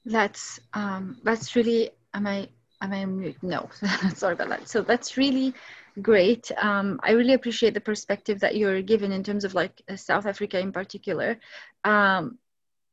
That's 0.06 0.60
um, 0.74 1.18
that's 1.24 1.56
really 1.56 1.92
am 2.14 2.28
I 2.28 2.50
am 2.82 2.94
I 2.94 3.06
mute? 3.06 3.38
No, 3.42 3.70
sorry 4.16 4.34
about 4.34 4.50
that. 4.50 4.68
So 4.68 4.82
that's 4.82 5.18
really 5.18 5.54
great. 6.02 6.52
Um, 6.58 7.00
I 7.04 7.12
really 7.12 7.34
appreciate 7.34 7.74
the 7.74 7.82
perspective 7.82 8.40
that 8.42 8.56
you're 8.56 8.82
given 8.82 9.12
in 9.12 9.24
terms 9.24 9.46
of 9.46 9.54
like 9.54 9.82
uh, 9.90 9.96
South 9.96 10.26
Africa 10.26 10.60
in 10.60 10.72
particular. 10.72 11.40
Um, 11.84 12.38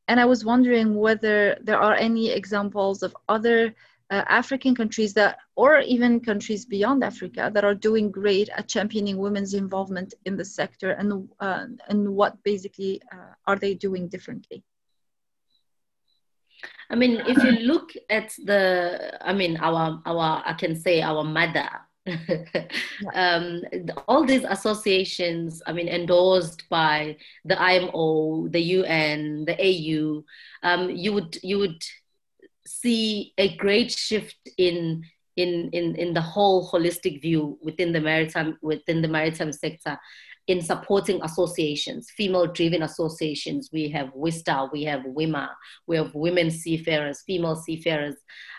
and 0.07 0.19
I 0.19 0.25
was 0.25 0.45
wondering 0.45 0.95
whether 0.95 1.57
there 1.61 1.79
are 1.79 1.95
any 1.95 2.31
examples 2.31 3.03
of 3.03 3.15
other 3.29 3.73
uh, 4.09 4.23
African 4.27 4.75
countries 4.75 5.13
that, 5.13 5.37
or 5.55 5.79
even 5.79 6.19
countries 6.19 6.65
beyond 6.65 7.03
Africa, 7.03 7.49
that 7.53 7.63
are 7.63 7.73
doing 7.73 8.11
great 8.11 8.49
at 8.49 8.67
championing 8.67 9.17
women's 9.17 9.53
involvement 9.53 10.13
in 10.25 10.35
the 10.35 10.43
sector, 10.43 10.91
and 10.91 11.29
uh, 11.39 11.65
and 11.87 12.09
what 12.09 12.43
basically 12.43 13.01
uh, 13.13 13.33
are 13.47 13.55
they 13.55 13.73
doing 13.73 14.09
differently? 14.09 14.63
I 16.89 16.95
mean, 16.95 17.21
if 17.25 17.41
you 17.43 17.51
look 17.51 17.91
at 18.09 18.33
the, 18.43 19.17
I 19.21 19.33
mean, 19.33 19.57
our, 19.57 20.01
our, 20.05 20.43
I 20.45 20.53
can 20.53 20.75
say 20.75 21.01
our 21.01 21.23
mother, 21.23 21.69
um, 23.13 23.61
all 24.07 24.25
these 24.25 24.43
associations, 24.43 25.61
I 25.65 25.73
mean, 25.73 25.87
endorsed 25.87 26.67
by 26.69 27.17
the 27.45 27.61
IMO, 27.61 28.47
the 28.49 28.59
UN, 28.59 29.45
the 29.45 29.55
AU, 29.59 30.23
um, 30.63 30.89
you 30.89 31.13
would 31.13 31.37
you 31.43 31.59
would 31.59 31.81
see 32.65 33.33
a 33.37 33.55
great 33.57 33.91
shift 33.91 34.37
in 34.57 35.03
in 35.37 35.69
in 35.73 35.95
in 35.95 36.13
the 36.13 36.21
whole 36.21 36.69
holistic 36.69 37.21
view 37.21 37.57
within 37.61 37.91
the 37.91 38.01
maritime 38.01 38.57
within 38.61 39.01
the 39.01 39.07
maritime 39.07 39.51
sector 39.51 39.97
in 40.47 40.61
supporting 40.61 41.21
associations, 41.23 42.09
female-driven 42.17 42.83
associations. 42.83 43.69
We 43.71 43.89
have 43.89 44.11
WISTA, 44.13 44.69
we 44.71 44.83
have 44.83 45.01
WIMA, 45.01 45.49
we 45.87 45.97
have 45.97 46.13
women 46.13 46.51
seafarers, 46.51 47.21
female 47.25 47.55
seafarers. 47.55 48.15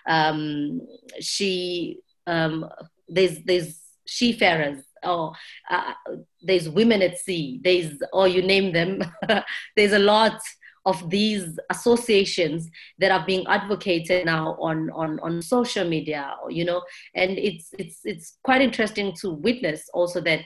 Um, 0.08 0.80
she, 1.20 1.98
um, 2.26 2.68
there's 3.08 3.42
there's 3.44 3.80
seafarers. 4.06 4.84
Oh, 5.04 5.34
uh, 5.68 5.94
there's 6.42 6.68
women 6.68 7.02
at 7.02 7.18
sea. 7.18 7.60
There's, 7.62 8.00
or 8.12 8.28
you 8.28 8.42
name 8.42 8.72
them. 8.72 9.02
there's 9.76 9.92
a 9.92 9.98
lot 9.98 10.40
of 10.84 11.10
these 11.10 11.58
associations 11.70 12.68
that 12.98 13.10
are 13.12 13.24
being 13.24 13.46
advocated 13.46 14.26
now 14.26 14.56
on, 14.60 14.90
on, 14.90 15.20
on 15.20 15.40
social 15.40 15.88
media, 15.88 16.34
you 16.48 16.64
know, 16.64 16.82
and 17.14 17.38
it's, 17.38 17.70
it's, 17.78 18.00
it's 18.04 18.38
quite 18.42 18.60
interesting 18.60 19.12
to 19.20 19.30
witness 19.30 19.88
also 19.94 20.20
that 20.20 20.40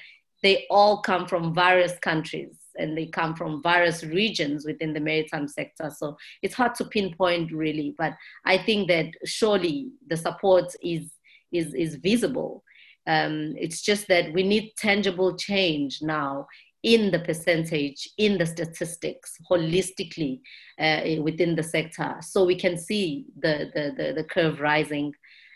they 0.47 0.65
all 0.71 1.03
come 1.03 1.27
from 1.27 1.53
various 1.53 1.99
countries 1.99 2.57
and 2.79 2.97
they 2.97 3.07
come 3.07 3.35
from 3.35 3.61
various 3.65 4.05
regions 4.05 4.65
within 4.65 4.93
the 4.93 5.01
maritime 5.01 5.49
sector. 5.49 5.91
So 5.91 6.17
it's 6.41 6.55
hard 6.55 6.77
to 6.77 6.85
pinpoint 6.85 7.51
really, 7.51 7.97
but 7.99 8.13
I 8.45 8.57
think 8.59 8.87
that 8.87 9.07
surely 9.25 9.91
the 10.07 10.17
support 10.17 10.69
is 10.95 11.05
is 11.51 11.75
is 11.75 11.97
visible. 11.97 12.63
Um, 13.09 13.35
it's 13.65 13.83
just 13.83 14.07
that 14.07 14.33
we 14.37 14.43
need 14.45 14.73
tangible 14.77 15.37
change 15.37 15.99
now 16.01 16.47
in 16.83 17.11
the 17.11 17.23
percentage, 17.29 18.01
in 18.17 18.39
the 18.39 18.47
statistics, 18.47 19.29
holistically 19.51 20.35
uh, 20.79 21.01
within 21.29 21.57
the 21.57 21.63
sector, 21.77 22.11
so 22.21 22.45
we 22.45 22.59
can 22.65 22.77
see 22.79 23.25
the 23.45 23.55
the 23.75 23.85
the, 23.99 24.13
the 24.19 24.25
curve 24.35 24.61
rising 24.61 25.13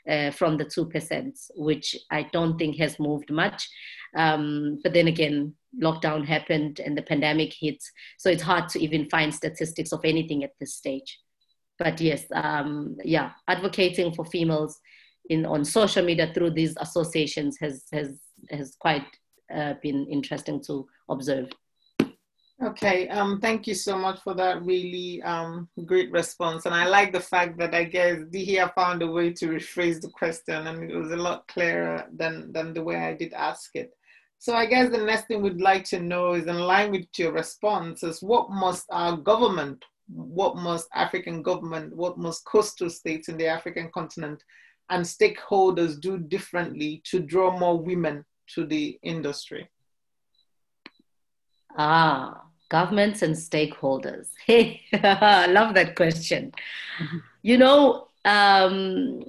uh, 0.09 0.31
from 0.31 0.57
the 0.57 0.65
2%, 0.65 1.51
which 1.57 1.97
I 2.11 2.29
don't 2.33 2.59
think 2.59 2.77
has 2.77 2.99
moved 2.99 3.31
much. 3.31 3.69
Um, 4.17 4.81
but 4.83 4.93
then 4.93 5.09
again, 5.09 5.55
lockdown 5.81 6.25
happened 6.25 6.81
and 6.81 6.97
the 6.97 7.03
pandemic 7.03 7.55
hit. 7.59 7.83
So 8.19 8.31
it's 8.31 8.43
hard 8.43 8.69
to 8.71 8.81
even 8.81 9.09
find 9.09 9.35
statistics 9.35 9.93
of 9.93 10.05
anything 10.05 10.45
at 10.45 10.53
this 10.59 10.75
stage. 10.75 11.19
But 11.79 12.01
yes, 12.01 12.25
um, 12.35 12.97
yeah, 13.05 13.31
advocating 13.49 14.13
for 14.13 14.25
females 14.25 14.79
in 15.29 15.47
on 15.47 15.65
social 15.65 16.05
media 16.05 16.31
through 16.35 16.51
these 16.51 16.77
associations 16.79 17.57
has 17.61 17.85
has 17.93 18.19
has 18.51 18.77
quite 18.79 19.07
uh, 19.55 19.75
been 19.83 20.07
interesting 20.11 20.63
to 20.65 20.87
observe. 21.09 21.49
Okay, 22.63 23.09
um, 23.09 23.41
thank 23.41 23.67
you 23.67 23.73
so 23.73 23.97
much 23.97 24.21
for 24.21 24.35
that 24.35 24.63
really 24.63 25.23
um, 25.23 25.67
great 25.87 26.13
response. 26.13 26.67
And 26.67 26.75
I 26.75 26.87
like 26.87 27.11
the 27.11 27.19
fact 27.19 27.57
that 27.57 27.75
I 27.75 27.85
guess 27.85 28.19
Dihia 28.19 28.75
found 28.75 29.01
a 29.01 29.11
way 29.11 29.33
to 29.33 29.47
rephrase 29.47 30.03
the 30.03 30.11
question 30.11 30.67
and 30.67 30.91
it 30.91 30.95
was 30.95 31.11
a 31.11 31.17
lot 31.17 31.49
clearer 31.49 32.05
than, 32.15 32.53
than 32.53 32.75
the 32.75 32.83
way 32.83 32.97
I 32.97 33.15
did 33.15 33.33
ask 33.33 33.71
it. 33.75 33.93
So 34.39 34.55
I 34.55 34.67
guess 34.67 34.91
the 34.91 34.99
next 34.99 35.27
thing 35.27 35.41
we'd 35.41 35.63
like 35.63 35.85
to 35.85 36.01
know 36.01 36.35
is 36.35 36.49
in 36.49 36.59
line 36.59 36.91
with 36.91 37.07
your 37.17 37.33
response 37.33 38.03
is 38.03 38.23
what 38.23 38.51
must 38.51 38.85
our 38.91 39.17
government, 39.17 39.83
what 40.09 40.57
must 40.57 40.87
African 40.95 41.43
government, 41.43 41.97
what 41.97 42.19
must 42.19 42.45
coastal 42.45 42.91
states 42.91 43.31
in 43.31 43.39
the 43.39 43.47
African 43.47 43.91
continent 43.95 44.43
and 44.91 45.03
stakeholders 45.03 45.99
do 45.99 46.19
differently 46.19 47.01
to 47.07 47.21
draw 47.21 47.59
more 47.59 47.79
women 47.79 48.23
to 48.55 48.67
the 48.67 48.99
industry? 49.03 49.71
Ah, 51.79 52.43
governments 52.71 53.21
and 53.21 53.35
stakeholders. 53.35 54.29
Hey, 54.47 54.81
I 54.95 55.47
love 55.47 55.75
that 55.75 55.95
question. 55.95 56.53
You 57.43 57.59
know, 57.59 58.09
um, 58.25 59.23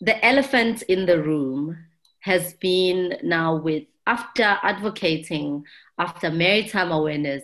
the 0.00 0.24
elephant 0.24 0.82
in 0.82 1.06
the 1.06 1.20
room 1.20 1.76
has 2.20 2.54
been 2.54 3.18
now 3.22 3.56
with 3.56 3.84
after 4.06 4.58
advocating, 4.62 5.64
after 5.98 6.30
maritime 6.30 6.92
awareness, 6.92 7.42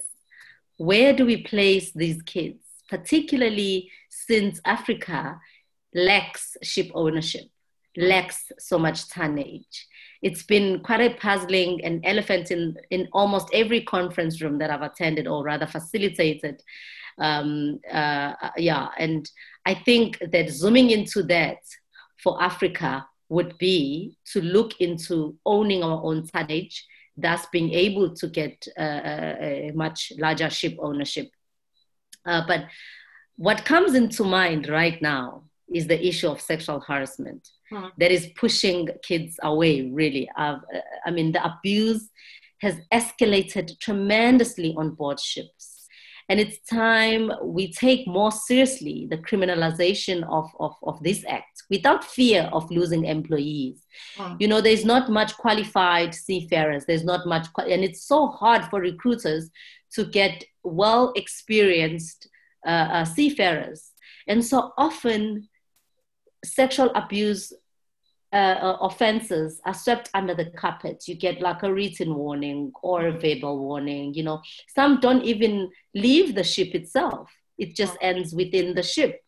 where 0.76 1.12
do 1.12 1.26
we 1.26 1.42
place 1.42 1.90
these 1.92 2.22
kids, 2.22 2.64
particularly 2.88 3.90
since 4.08 4.61
Africa 4.64 5.40
lacks 5.94 6.56
ship 6.62 6.90
ownership, 6.94 7.49
lacks 7.96 8.52
so 8.58 8.78
much 8.78 9.08
tonnage? 9.08 9.87
It's 10.22 10.44
been 10.44 10.80
quite 10.80 11.00
a 11.00 11.14
puzzling 11.16 11.84
and 11.84 12.00
elephant 12.04 12.50
in, 12.50 12.76
in 12.90 13.08
almost 13.12 13.48
every 13.52 13.82
conference 13.82 14.40
room 14.40 14.58
that 14.58 14.70
I've 14.70 14.82
attended 14.82 15.26
or 15.26 15.42
rather 15.42 15.66
facilitated. 15.66 16.62
Um, 17.18 17.80
uh, 17.90 18.34
yeah, 18.56 18.88
and 18.98 19.28
I 19.66 19.74
think 19.74 20.18
that 20.32 20.48
zooming 20.48 20.90
into 20.90 21.24
that 21.24 21.58
for 22.22 22.40
Africa 22.42 23.06
would 23.28 23.58
be 23.58 24.16
to 24.32 24.40
look 24.40 24.80
into 24.80 25.36
owning 25.44 25.82
our 25.82 26.02
own 26.04 26.26
tonnage, 26.26 26.86
thus 27.16 27.46
being 27.52 27.72
able 27.72 28.14
to 28.14 28.28
get 28.28 28.66
uh, 28.78 29.00
a 29.40 29.72
much 29.74 30.12
larger 30.18 30.50
ship 30.50 30.76
ownership. 30.78 31.30
Uh, 32.24 32.42
but 32.46 32.66
what 33.36 33.64
comes 33.64 33.94
into 33.94 34.22
mind 34.22 34.68
right 34.68 35.02
now 35.02 35.44
is 35.74 35.86
the 35.86 36.06
issue 36.06 36.28
of 36.28 36.40
sexual 36.40 36.80
harassment 36.80 37.48
hmm. 37.70 37.86
that 37.98 38.10
is 38.10 38.28
pushing 38.36 38.88
kids 39.02 39.38
away, 39.42 39.90
really. 39.90 40.28
Uh, 40.36 40.56
I 41.04 41.10
mean, 41.10 41.32
the 41.32 41.44
abuse 41.44 42.08
has 42.60 42.76
escalated 42.92 43.78
tremendously 43.80 44.74
on 44.76 44.90
board 44.94 45.18
ships. 45.18 45.88
And 46.28 46.38
it's 46.38 46.60
time 46.70 47.32
we 47.42 47.72
take 47.72 48.06
more 48.06 48.30
seriously 48.30 49.06
the 49.10 49.18
criminalization 49.18 50.22
of, 50.30 50.48
of, 50.60 50.74
of 50.84 51.02
this 51.02 51.24
act 51.28 51.64
without 51.68 52.04
fear 52.04 52.48
of 52.52 52.70
losing 52.70 53.04
employees. 53.04 53.84
Hmm. 54.16 54.34
You 54.38 54.48
know, 54.48 54.60
there's 54.60 54.84
not 54.84 55.10
much 55.10 55.36
qualified 55.36 56.14
seafarers, 56.14 56.84
there's 56.86 57.04
not 57.04 57.26
much, 57.26 57.48
and 57.58 57.82
it's 57.84 58.04
so 58.04 58.28
hard 58.28 58.64
for 58.66 58.80
recruiters 58.80 59.50
to 59.94 60.04
get 60.04 60.44
well 60.62 61.12
experienced 61.16 62.28
uh, 62.66 62.88
uh, 62.92 63.04
seafarers. 63.04 63.90
And 64.28 64.44
so 64.44 64.72
often, 64.78 65.48
sexual 66.44 66.90
abuse 66.94 67.52
uh, 68.32 68.37
uh, 68.62 68.78
offenses 68.80 69.61
are 69.66 69.75
swept 69.75 70.08
under 70.14 70.34
the 70.34 70.46
carpet. 70.46 71.04
You 71.06 71.14
get 71.14 71.42
like 71.42 71.62
a 71.62 71.72
written 71.72 72.14
warning 72.14 72.72
or 72.82 73.06
a 73.06 73.18
verbal 73.18 73.58
warning. 73.58 74.14
You 74.14 74.22
know, 74.22 74.40
some 74.75 75.00
don't 75.00 75.22
even 75.22 75.70
leave 75.94 76.34
the 76.34 76.44
ship 76.44 76.75
itself. 76.75 77.30
It 77.58 77.76
just 77.76 77.96
ends 78.00 78.34
within 78.34 78.75
the 78.75 78.82
ship. 78.82 79.20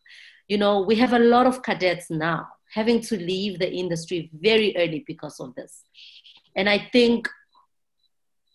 You 0.47 0.57
know, 0.57 0.81
we 0.81 0.95
have 0.95 1.13
a 1.13 1.19
lot 1.19 1.45
of 1.45 1.61
cadets 1.61 2.09
now 2.09 2.47
having 2.73 2.99
to 2.99 3.15
leave 3.15 3.59
the 3.59 3.71
industry 3.71 4.29
very 4.33 4.75
early 4.75 5.03
because 5.07 5.39
of 5.39 5.55
this. 5.55 5.83
And 6.55 6.67
I 6.67 6.89
think 6.91 7.29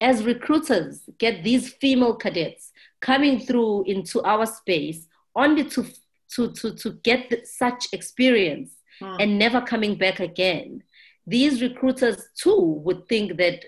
as 0.00 0.24
recruiters 0.24 1.08
get 1.18 1.44
these 1.44 1.72
female 1.74 2.16
cadets 2.16 2.72
coming 3.00 3.38
through 3.38 3.84
into 3.84 4.22
our 4.22 4.46
space 4.46 5.06
only 5.34 5.64
to 5.64 5.86
to 6.34 6.52
to, 6.52 6.74
to 6.74 6.92
get 7.04 7.46
such 7.46 7.86
experience 7.92 8.70
mm. 9.02 9.16
and 9.20 9.38
never 9.38 9.60
coming 9.60 9.94
back 9.94 10.20
again 10.20 10.82
these 11.26 11.62
recruiters 11.62 12.28
too 12.36 12.80
would 12.84 13.06
think 13.08 13.36
that 13.36 13.64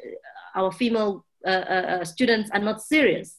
our 0.54 0.72
female 0.72 1.24
uh, 1.46 1.50
uh, 1.50 1.86
uh, 2.00 2.04
students 2.04 2.50
are 2.52 2.60
not 2.60 2.82
serious 2.82 3.38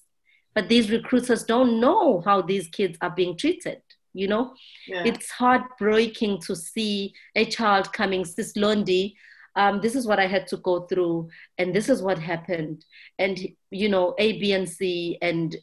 but 0.53 0.69
these 0.69 0.91
recruiters 0.91 1.43
don't 1.43 1.79
know 1.79 2.21
how 2.21 2.41
these 2.41 2.67
kids 2.67 2.97
are 3.01 3.11
being 3.11 3.37
treated 3.37 3.81
you 4.13 4.27
know 4.27 4.53
yeah. 4.87 5.03
it's 5.05 5.31
heartbreaking 5.31 6.39
to 6.39 6.55
see 6.55 7.13
a 7.35 7.45
child 7.45 7.91
coming 7.93 8.23
sis 8.25 8.53
londi 8.53 9.13
um, 9.55 9.81
this 9.81 9.95
is 9.95 10.07
what 10.07 10.19
I 10.19 10.27
had 10.27 10.47
to 10.47 10.57
go 10.57 10.81
through, 10.81 11.29
and 11.57 11.73
this 11.73 11.89
is 11.89 12.01
what 12.01 12.17
happened. 12.17 12.83
And, 13.19 13.39
you 13.69 13.89
know, 13.89 14.15
A, 14.17 14.39
B, 14.39 14.53
and 14.53 14.67
C, 14.67 15.17
and 15.21 15.55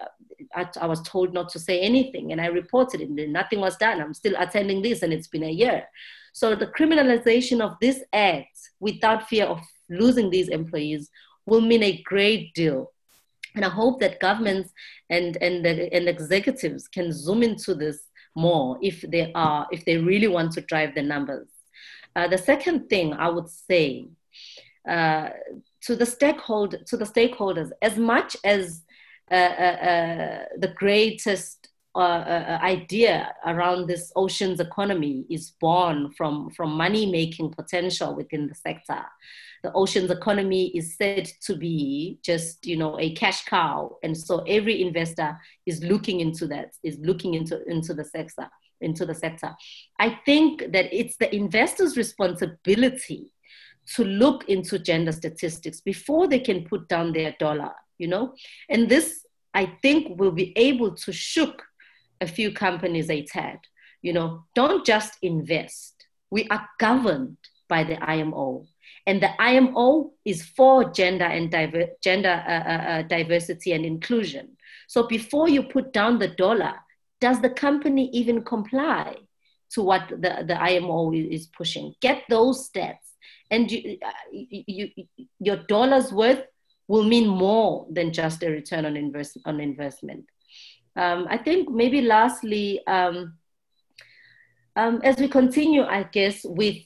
uh, 0.00 0.06
I, 0.54 0.86
was 0.86 1.00
told 1.02 1.32
not 1.32 1.48
to 1.50 1.58
say 1.58 1.80
anything, 1.80 2.32
and 2.32 2.40
I 2.40 2.46
reported 2.46 3.00
it, 3.00 3.08
and 3.08 3.32
nothing 3.32 3.60
was 3.60 3.76
done. 3.76 4.00
I'm 4.00 4.14
still 4.14 4.34
attending 4.38 4.82
this, 4.82 5.02
and 5.02 5.12
it's 5.12 5.28
been 5.28 5.44
a 5.44 5.50
year. 5.50 5.84
So 6.32 6.54
the 6.54 6.66
criminalization 6.66 7.60
of 7.60 7.76
this 7.80 8.02
act 8.12 8.58
without 8.80 9.28
fear 9.28 9.46
of 9.46 9.60
losing 9.88 10.30
these 10.30 10.48
employees 10.48 11.10
will 11.46 11.60
mean 11.60 11.82
a 11.82 12.02
great 12.02 12.54
deal. 12.54 12.92
And 13.54 13.64
I 13.64 13.68
hope 13.68 14.00
that 14.00 14.20
governments 14.20 14.72
and, 15.08 15.36
and, 15.42 15.66
and 15.66 16.08
executives 16.08 16.86
can 16.86 17.12
zoom 17.12 17.42
into 17.42 17.74
this 17.74 18.06
more 18.36 18.78
if 18.80 19.02
they 19.02 19.32
are, 19.34 19.66
if 19.72 19.84
they 19.84 19.96
really 19.96 20.28
want 20.28 20.52
to 20.52 20.60
drive 20.60 20.94
the 20.94 21.02
numbers. 21.02 21.48
Uh, 22.14 22.28
the 22.28 22.38
second 22.38 22.88
thing 22.88 23.12
I 23.12 23.28
would 23.28 23.48
say 23.48 24.08
uh, 24.88 25.30
to 25.82 25.96
the 25.96 26.06
stakeholder 26.06 26.78
to 26.78 26.96
the 26.96 27.04
stakeholders, 27.04 27.70
as 27.82 27.96
much 27.96 28.36
as 28.44 28.82
Uh, 29.30 29.34
uh, 29.34 29.76
uh, 29.90 30.44
the 30.58 30.72
greatest 30.76 31.68
uh, 31.94 32.58
idea 32.62 33.34
around 33.46 33.86
this 33.86 34.12
oceans 34.16 34.60
economy 34.60 35.24
is 35.28 35.52
born 35.60 36.10
from 36.12 36.50
from 36.50 36.70
money 36.70 37.10
making 37.10 37.50
potential 37.52 38.14
within 38.14 38.46
the 38.46 38.54
sector. 38.54 39.04
The 39.62 39.72
oceans 39.72 40.10
economy 40.10 40.68
is 40.76 40.96
said 40.96 41.30
to 41.42 41.56
be 41.56 42.18
just 42.22 42.66
you 42.66 42.76
know 42.76 42.98
a 42.98 43.14
cash 43.14 43.44
cow, 43.44 43.98
and 44.02 44.16
so 44.16 44.38
every 44.48 44.82
investor 44.82 45.38
is 45.66 45.82
looking 45.82 46.20
into 46.20 46.46
that, 46.48 46.76
is 46.82 46.98
looking 47.00 47.34
into 47.34 47.62
into 47.68 47.94
the 47.94 48.04
sector 48.04 48.48
into 48.80 49.04
the 49.04 49.14
sector. 49.14 49.54
I 49.98 50.18
think 50.24 50.72
that 50.72 50.92
it's 50.92 51.16
the 51.16 51.34
investor's 51.34 51.96
responsibility 51.96 53.30
to 53.94 54.04
look 54.04 54.48
into 54.48 54.78
gender 54.78 55.12
statistics 55.12 55.80
before 55.80 56.28
they 56.28 56.38
can 56.38 56.64
put 56.64 56.88
down 56.88 57.12
their 57.12 57.34
dollar, 57.38 57.72
you 58.00 58.08
know? 58.08 58.34
And 58.68 58.88
this, 58.88 59.24
I 59.54 59.66
think, 59.82 60.18
will 60.18 60.32
be 60.32 60.52
able 60.56 60.94
to 60.96 61.12
shook 61.12 61.62
a 62.20 62.26
few 62.26 62.52
companies 62.52 63.10
a 63.10 63.22
tad. 63.24 63.58
You 64.02 64.14
know, 64.14 64.44
don't 64.54 64.84
just 64.84 65.14
invest. 65.22 66.06
We 66.30 66.48
are 66.48 66.68
governed 66.78 67.36
by 67.68 67.84
the 67.84 68.02
IMO. 68.02 68.66
And 69.06 69.22
the 69.22 69.30
IMO 69.40 70.12
is 70.24 70.42
for 70.44 70.90
gender 70.90 71.24
and 71.24 71.50
diver- 71.50 71.90
gender 72.02 72.42
uh, 72.46 72.52
uh, 72.52 72.84
uh, 72.92 73.02
diversity 73.02 73.72
and 73.72 73.84
inclusion. 73.84 74.56
So 74.88 75.06
before 75.06 75.48
you 75.48 75.62
put 75.62 75.92
down 75.92 76.18
the 76.18 76.28
dollar, 76.28 76.74
does 77.20 77.40
the 77.40 77.50
company 77.50 78.10
even 78.12 78.42
comply 78.42 79.16
to 79.72 79.82
what 79.82 80.08
the, 80.08 80.44
the 80.46 80.60
IMO 80.60 81.12
is 81.12 81.46
pushing? 81.46 81.94
Get 82.00 82.22
those 82.28 82.68
stats, 82.68 83.06
and 83.50 83.70
you, 83.70 83.98
you, 84.32 84.64
you, 84.66 85.06
your 85.38 85.56
dollar's 85.68 86.12
worth 86.12 86.42
will 86.90 87.04
mean 87.04 87.28
more 87.28 87.86
than 87.88 88.12
just 88.12 88.42
a 88.42 88.50
return 88.50 88.84
on, 88.84 88.96
invest, 88.96 89.38
on 89.44 89.60
investment. 89.60 90.24
Um, 90.96 91.28
I 91.30 91.38
think 91.38 91.70
maybe 91.70 92.00
lastly, 92.00 92.84
um, 92.88 93.34
um, 94.74 95.00
as 95.04 95.16
we 95.18 95.28
continue, 95.28 95.84
I 95.84 96.02
guess, 96.02 96.40
with 96.42 96.78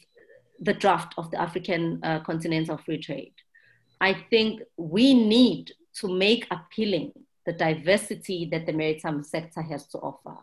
the 0.61 0.75
draft 0.75 1.14
of 1.17 1.31
the 1.31 1.40
African 1.40 2.01
uh, 2.03 2.21
Continental 2.21 2.77
Free 2.77 3.01
Trade, 3.01 3.33
I 3.99 4.12
think 4.29 4.61
we 4.77 5.14
need 5.14 5.73
to 6.01 6.09
make 6.09 6.47
appealing 6.51 7.12
the 7.47 7.55
diversity 7.55 8.47
that 8.53 8.67
the 8.67 8.75
maritime 8.75 9.23
sector 9.23 9.62
has 9.62 9.87
to 9.87 9.99
offer. 10.01 10.37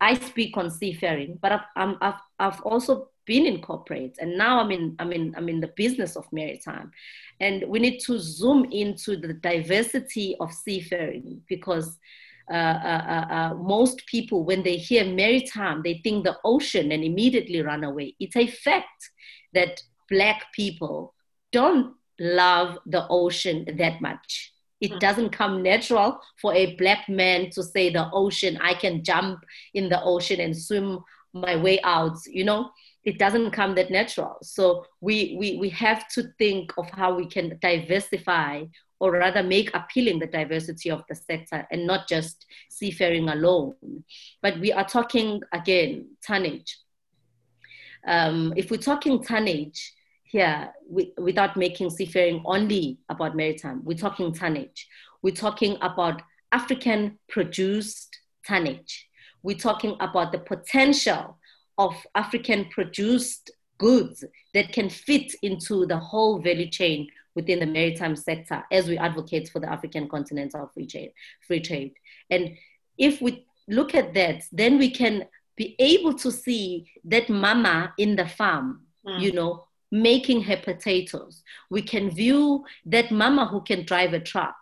I 0.00 0.14
speak 0.14 0.56
on 0.56 0.68
seafaring, 0.68 1.38
but 1.40 1.52
I've, 1.52 1.94
I've, 2.00 2.20
I've 2.40 2.60
also 2.62 3.10
been 3.26 3.46
in 3.46 3.60
corporate 3.60 4.16
and 4.20 4.38
now 4.38 4.60
I'm 4.60 4.70
in, 4.70 4.96
I'm, 4.98 5.12
in, 5.12 5.34
I'm 5.36 5.48
in 5.48 5.60
the 5.60 5.72
business 5.76 6.16
of 6.16 6.32
maritime. 6.32 6.92
And 7.40 7.64
we 7.68 7.78
need 7.78 7.98
to 8.00 8.18
zoom 8.18 8.64
into 8.72 9.16
the 9.16 9.34
diversity 9.34 10.36
of 10.40 10.52
seafaring 10.52 11.42
because 11.48 11.98
uh, 12.50 12.54
uh, 12.54 13.04
uh, 13.08 13.34
uh, 13.34 13.54
most 13.54 14.06
people, 14.06 14.44
when 14.44 14.62
they 14.62 14.76
hear 14.76 15.04
maritime, 15.04 15.82
they 15.82 16.00
think 16.04 16.24
the 16.24 16.36
ocean 16.44 16.92
and 16.92 17.02
immediately 17.02 17.60
run 17.60 17.82
away. 17.82 18.14
It's 18.20 18.36
a 18.36 18.46
fact 18.46 19.10
that 19.52 19.82
Black 20.08 20.52
people 20.52 21.14
don't 21.50 21.94
love 22.20 22.78
the 22.86 23.06
ocean 23.08 23.66
that 23.78 24.00
much. 24.00 24.52
It 24.80 24.92
hmm. 24.92 24.98
doesn't 24.98 25.30
come 25.30 25.62
natural 25.62 26.20
for 26.40 26.54
a 26.54 26.76
black 26.76 27.08
man 27.08 27.50
to 27.50 27.62
say 27.62 27.90
the 27.90 28.08
ocean, 28.12 28.58
I 28.60 28.74
can 28.74 29.02
jump 29.02 29.44
in 29.74 29.88
the 29.88 30.02
ocean 30.02 30.40
and 30.40 30.56
swim 30.56 31.00
my 31.32 31.56
way 31.56 31.80
out, 31.82 32.16
you 32.26 32.44
know? 32.44 32.70
It 33.06 33.18
doesn't 33.18 33.52
come 33.52 33.76
that 33.76 33.90
natural. 33.90 34.36
So 34.42 34.84
we, 35.00 35.36
we, 35.38 35.56
we 35.58 35.68
have 35.70 36.08
to 36.08 36.24
think 36.38 36.72
of 36.76 36.90
how 36.90 37.14
we 37.14 37.26
can 37.26 37.56
diversify 37.62 38.64
or 38.98 39.12
rather 39.12 39.44
make 39.44 39.70
appealing 39.74 40.18
the 40.18 40.26
diversity 40.26 40.90
of 40.90 41.04
the 41.08 41.14
sector 41.14 41.66
and 41.70 41.86
not 41.86 42.08
just 42.08 42.46
seafaring 42.68 43.28
alone. 43.28 43.74
But 44.42 44.58
we 44.58 44.72
are 44.72 44.84
talking 44.84 45.40
again, 45.52 46.08
tonnage. 46.26 46.78
Um, 48.06 48.52
if 48.56 48.72
we're 48.72 48.78
talking 48.78 49.22
tonnage, 49.22 49.92
here 50.24 50.72
we, 50.90 51.12
without 51.16 51.56
making 51.56 51.90
seafaring 51.90 52.42
only 52.44 52.98
about 53.08 53.36
maritime. 53.36 53.84
We're 53.84 53.96
talking 53.96 54.32
tonnage. 54.32 54.88
We're 55.22 55.34
talking 55.34 55.76
about 55.80 56.22
African 56.50 57.20
produced 57.28 58.18
tonnage. 58.44 59.08
We're 59.44 59.56
talking 59.56 59.96
about 60.00 60.32
the 60.32 60.38
potential 60.38 61.38
of 61.78 61.94
African 62.14 62.66
produced 62.66 63.50
goods 63.78 64.24
that 64.54 64.72
can 64.72 64.88
fit 64.88 65.34
into 65.42 65.86
the 65.86 65.98
whole 65.98 66.38
value 66.38 66.68
chain 66.70 67.08
within 67.34 67.60
the 67.60 67.66
maritime 67.66 68.16
sector 68.16 68.64
as 68.72 68.88
we 68.88 68.96
advocate 68.96 69.48
for 69.50 69.60
the 69.60 69.70
African 69.70 70.08
continental 70.08 70.70
free 70.72 70.86
trade. 70.86 71.12
Free 71.46 71.60
trade. 71.60 71.92
And 72.30 72.56
if 72.96 73.20
we 73.20 73.46
look 73.68 73.94
at 73.94 74.14
that, 74.14 74.44
then 74.52 74.78
we 74.78 74.90
can 74.90 75.26
be 75.56 75.76
able 75.78 76.14
to 76.14 76.30
see 76.32 76.90
that 77.04 77.28
mama 77.28 77.92
in 77.98 78.16
the 78.16 78.26
farm, 78.26 78.82
mm. 79.06 79.20
you 79.20 79.32
know, 79.32 79.66
making 79.92 80.42
her 80.42 80.56
potatoes. 80.56 81.42
We 81.70 81.82
can 81.82 82.10
view 82.10 82.64
that 82.86 83.10
mama 83.10 83.46
who 83.46 83.60
can 83.62 83.84
drive 83.84 84.12
a 84.12 84.20
truck. 84.20 84.56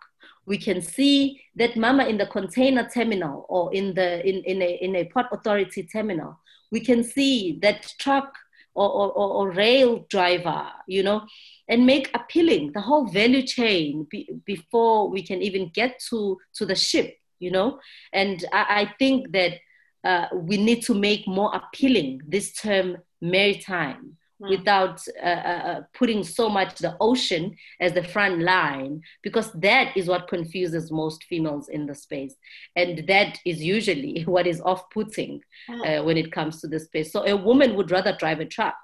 We 0.45 0.57
can 0.57 0.81
see 0.81 1.41
that 1.55 1.75
mama 1.75 2.05
in 2.05 2.17
the 2.17 2.27
container 2.27 2.87
terminal 2.87 3.45
or 3.49 3.73
in 3.73 3.93
the 3.93 4.25
in, 4.27 4.43
in, 4.43 4.61
a, 4.61 4.71
in 4.81 4.95
a 4.95 5.05
port 5.05 5.27
authority 5.31 5.83
terminal. 5.83 6.39
We 6.71 6.79
can 6.79 7.03
see 7.03 7.59
that 7.61 7.93
truck 7.99 8.33
or, 8.75 8.89
or, 8.89 9.11
or, 9.11 9.51
rail 9.51 10.05
driver, 10.09 10.67
you 10.85 11.01
know, 11.01 11.25
and 11.69 11.85
make 11.85 12.11
appealing 12.13 12.73
the 12.73 12.81
whole 12.81 13.07
value 13.07 13.41
chain 13.41 14.05
be, 14.11 14.29
before 14.45 15.09
we 15.09 15.23
can 15.23 15.41
even 15.41 15.71
get 15.73 15.97
to, 16.09 16.37
to 16.55 16.65
the 16.65 16.75
ship, 16.75 17.15
you 17.39 17.51
know. 17.51 17.79
And 18.11 18.43
I, 18.51 18.65
I 18.81 18.93
think 18.99 19.31
that 19.31 19.59
uh, 20.03 20.27
we 20.33 20.57
need 20.57 20.83
to 20.83 20.93
make 20.93 21.25
more 21.25 21.55
appealing 21.55 22.21
this 22.27 22.51
term 22.51 22.97
maritime 23.21 24.17
mm. 24.41 24.49
without 24.49 25.01
uh, 25.21 25.25
uh, 25.25 25.63
uh, 25.65 25.81
putting 25.93 26.23
so 26.23 26.49
much 26.49 26.77
the 26.79 26.95
ocean 26.99 27.55
as 27.79 27.93
the 27.93 28.03
front 28.03 28.41
line 28.41 29.01
because 29.23 29.51
that 29.53 29.95
is 29.95 30.07
what 30.07 30.27
confuses 30.27 30.91
most 30.91 31.23
females 31.25 31.69
in 31.69 31.85
the 31.85 31.95
space. 31.95 32.35
And 32.75 33.07
that 33.07 33.39
is 33.45 33.61
usually 33.61 34.23
what 34.25 34.47
is 34.47 34.61
off-putting 34.61 35.41
mm. 35.69 35.99
uh, 35.99 36.03
when 36.03 36.17
it 36.17 36.31
comes 36.31 36.61
to 36.61 36.67
the 36.67 36.79
space. 36.79 37.11
So 37.11 37.25
a 37.25 37.35
woman 37.35 37.75
would 37.75 37.91
rather 37.91 38.15
drive 38.17 38.39
a 38.39 38.45
truck. 38.45 38.75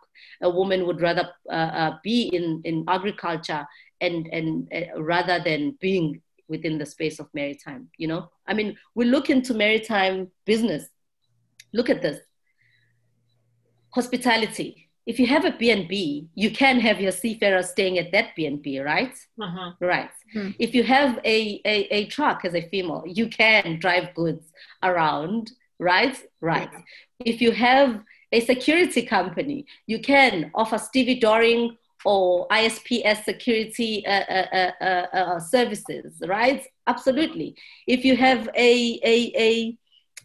A 0.43 0.49
woman 0.49 0.85
would 0.87 1.01
rather 1.01 1.29
uh, 1.51 1.93
be 2.03 2.23
in, 2.23 2.61
in 2.63 2.85
agriculture 2.87 3.65
and, 3.99 4.27
and 4.27 4.67
rather 4.97 5.39
than 5.43 5.77
being 5.79 6.21
within 6.47 6.77
the 6.77 6.85
space 6.85 7.19
of 7.19 7.27
maritime 7.33 7.87
you 7.97 8.07
know? 8.07 8.29
I 8.45 8.53
mean 8.53 8.75
we 8.93 9.05
look 9.05 9.29
into 9.29 9.53
maritime 9.53 10.29
business. 10.45 10.87
Look 11.73 11.89
at 11.89 12.01
this. 12.01 12.19
Hospitality 13.93 14.90
if 15.05 15.19
you 15.19 15.27
have 15.27 15.45
a 15.45 15.51
b&b 15.51 16.27
you 16.35 16.51
can 16.51 16.79
have 16.79 17.01
your 17.01 17.11
seafarer 17.11 17.63
staying 17.63 17.97
at 17.97 18.11
that 18.11 18.35
b&b 18.35 18.79
right 18.79 19.15
uh-huh. 19.41 19.71
right 19.79 20.11
mm-hmm. 20.35 20.51
if 20.59 20.75
you 20.75 20.83
have 20.83 21.19
a, 21.25 21.61
a, 21.65 21.87
a, 21.91 22.05
truck 22.05 22.45
as 22.45 22.53
a 22.53 22.67
female 22.69 23.03
you 23.05 23.27
can 23.27 23.79
drive 23.79 24.13
goods 24.13 24.51
around 24.83 25.51
right 25.79 26.17
right 26.41 26.69
yeah. 26.71 26.79
if 27.25 27.41
you 27.41 27.51
have 27.51 28.01
a 28.31 28.39
security 28.41 29.01
company 29.01 29.65
you 29.87 29.99
can 29.99 30.51
offer 30.53 30.77
stevedoring 30.77 31.75
or 32.05 32.47
isps 32.49 33.23
security 33.23 34.05
uh, 34.05 34.23
uh, 34.29 34.47
uh, 34.53 34.71
uh, 34.81 35.07
uh 35.13 35.39
services 35.39 36.21
right 36.27 36.65
absolutely 36.87 37.55
if 37.87 38.05
you 38.05 38.15
have 38.15 38.49
a, 38.55 38.99
a, 39.03 39.31
a 39.37 39.77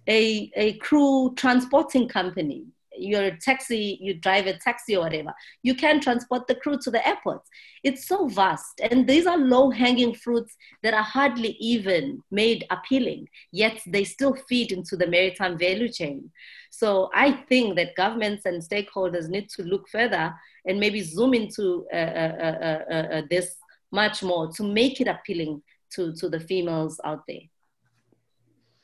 a, 0.08 0.52
a 0.54 0.72
crew 0.74 1.34
transporting 1.36 2.06
company 2.08 2.64
you're 2.98 3.24
a 3.24 3.38
taxi, 3.38 3.98
you 4.00 4.14
drive 4.14 4.46
a 4.46 4.58
taxi 4.58 4.96
or 4.96 5.04
whatever, 5.04 5.32
you 5.62 5.74
can 5.74 6.00
transport 6.00 6.46
the 6.46 6.54
crew 6.54 6.78
to 6.82 6.90
the 6.90 7.06
airport. 7.06 7.42
It's 7.84 8.06
so 8.06 8.28
vast. 8.28 8.80
And 8.90 9.06
these 9.06 9.26
are 9.26 9.38
low 9.38 9.70
hanging 9.70 10.14
fruits 10.14 10.56
that 10.82 10.94
are 10.94 11.02
hardly 11.02 11.56
even 11.60 12.22
made 12.30 12.64
appealing, 12.70 13.28
yet 13.52 13.80
they 13.86 14.04
still 14.04 14.34
feed 14.48 14.72
into 14.72 14.96
the 14.96 15.06
maritime 15.06 15.58
value 15.58 15.88
chain. 15.88 16.30
So 16.70 17.10
I 17.14 17.32
think 17.48 17.76
that 17.76 17.96
governments 17.96 18.44
and 18.44 18.62
stakeholders 18.62 19.28
need 19.28 19.48
to 19.50 19.62
look 19.62 19.88
further 19.88 20.34
and 20.66 20.80
maybe 20.80 21.00
zoom 21.02 21.34
into 21.34 21.86
uh, 21.92 21.96
uh, 21.96 22.36
uh, 22.40 22.82
uh, 22.90 22.94
uh 22.94 23.22
this 23.30 23.56
much 23.92 24.22
more 24.22 24.50
to 24.52 24.62
make 24.62 25.00
it 25.00 25.08
appealing 25.08 25.62
to, 25.92 26.12
to 26.14 26.28
the 26.28 26.40
females 26.40 27.00
out 27.04 27.22
there. 27.28 27.46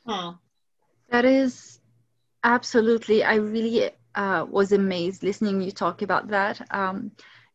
Hmm. 0.07 0.31
That 1.11 1.25
is 1.25 1.81
absolutely. 2.43 3.23
I 3.23 3.35
really 3.35 3.91
uh, 4.15 4.47
was 4.49 4.73
amazed 4.73 5.23
listening 5.23 5.61
you 5.61 5.71
talk 5.71 6.03
about 6.03 6.29
that. 6.29 6.61
Um, 6.71 7.13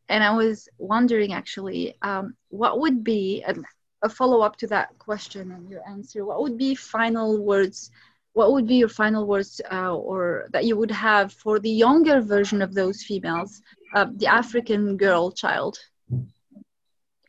and 0.09 0.23
I 0.23 0.33
was 0.33 0.69
wondering 0.77 1.33
actually, 1.33 1.95
um, 2.01 2.35
what 2.49 2.79
would 2.79 3.03
be 3.03 3.43
a, 3.47 3.55
a 4.03 4.09
follow 4.09 4.41
up 4.41 4.55
to 4.57 4.67
that 4.67 4.97
question 4.99 5.51
and 5.51 5.69
your 5.69 5.81
answer? 5.87 6.25
What 6.25 6.41
would 6.41 6.57
be 6.57 6.75
final 6.75 7.43
words? 7.43 7.91
What 8.33 8.53
would 8.53 8.67
be 8.67 8.75
your 8.75 8.89
final 8.89 9.25
words, 9.25 9.59
uh, 9.71 9.95
or 9.95 10.45
that 10.51 10.65
you 10.65 10.77
would 10.77 10.91
have 10.91 11.33
for 11.33 11.59
the 11.59 11.71
younger 11.71 12.21
version 12.21 12.61
of 12.61 12.73
those 12.73 13.03
females, 13.03 13.61
uh, 13.95 14.05
the 14.15 14.27
African 14.27 14.95
girl 14.95 15.31
child? 15.31 15.77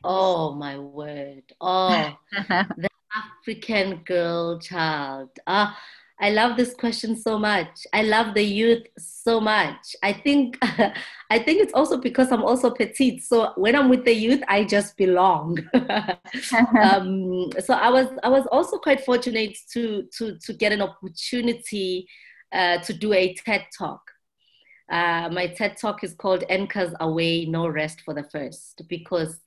Oh 0.05 0.55
my 0.55 0.79
word! 0.79 1.45
Oh, 1.61 2.17
the 2.77 2.89
African 3.15 4.03
girl 4.05 4.59
child. 4.61 5.31
Ah, 5.47 5.79
I 6.21 6.31
love 6.31 6.57
this 6.57 6.75
question 6.75 7.17
so 7.17 7.39
much. 7.39 7.87
I 7.93 8.03
love 8.03 8.35
the 8.35 8.43
youth 8.43 8.85
so 8.99 9.41
much. 9.41 9.95
I 10.03 10.13
think 10.13 10.59
I 11.31 11.39
think 11.39 11.61
it's 11.61 11.73
also 11.75 11.99
because 11.99 12.33
I'm 12.33 12.43
also 12.43 12.71
petite. 12.71 13.23
So 13.23 13.53
when 13.57 13.77
I'm 13.77 13.89
with 13.89 14.05
the 14.05 14.15
youth, 14.15 14.43
I 14.49 14.65
just 14.65 14.97
belong. 14.97 15.59
um, 16.83 17.51
so 17.65 17.75
I 17.75 17.91
was 17.91 18.09
I 18.25 18.29
was 18.29 18.47
also 18.51 18.79
quite 18.79 19.05
fortunate 19.05 19.57
to 19.73 20.09
to 20.17 20.39
to 20.39 20.53
get 20.53 20.73
an 20.73 20.83
opportunity 20.83 22.09
uh, 22.53 22.79
to 22.79 22.93
do 22.93 23.13
a 23.13 23.35
TED 23.35 23.67
talk. 23.77 24.01
Uh, 24.91 25.29
my 25.31 25.47
TED 25.47 25.77
talk 25.77 26.03
is 26.03 26.15
called 26.15 26.45
Anchors 26.49 26.95
Away, 27.01 27.45
No 27.45 27.69
Rest 27.69 28.01
for 28.01 28.15
the 28.15 28.25
First, 28.25 28.83
because 28.89 29.39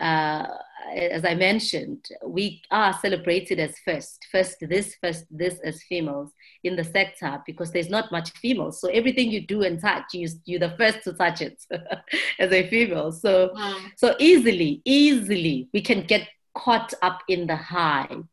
uh, 0.00 0.46
as 0.94 1.24
I 1.24 1.34
mentioned, 1.34 2.06
we 2.24 2.62
are 2.70 2.92
celebrated 3.00 3.58
as 3.58 3.78
first, 3.84 4.26
first 4.30 4.56
this, 4.60 4.96
first 5.02 5.24
this 5.30 5.58
as 5.64 5.82
females 5.82 6.32
in 6.64 6.76
the 6.76 6.84
sector 6.84 7.42
because 7.46 7.72
there's 7.72 7.90
not 7.90 8.10
much 8.12 8.30
females. 8.32 8.80
So 8.80 8.88
everything 8.88 9.30
you 9.30 9.46
do 9.46 9.62
and 9.62 9.80
touch, 9.80 10.14
you, 10.14 10.28
you're 10.44 10.60
the 10.60 10.76
first 10.76 11.02
to 11.04 11.12
touch 11.12 11.42
it 11.42 11.62
as 12.38 12.52
a 12.52 12.68
female. 12.68 13.12
So, 13.12 13.50
wow. 13.54 13.78
so 13.96 14.14
easily, 14.18 14.80
easily 14.84 15.68
we 15.72 15.82
can 15.82 16.02
get 16.02 16.28
caught 16.54 16.94
up 17.02 17.20
in 17.28 17.46
the 17.46 17.56
hype 17.56 18.24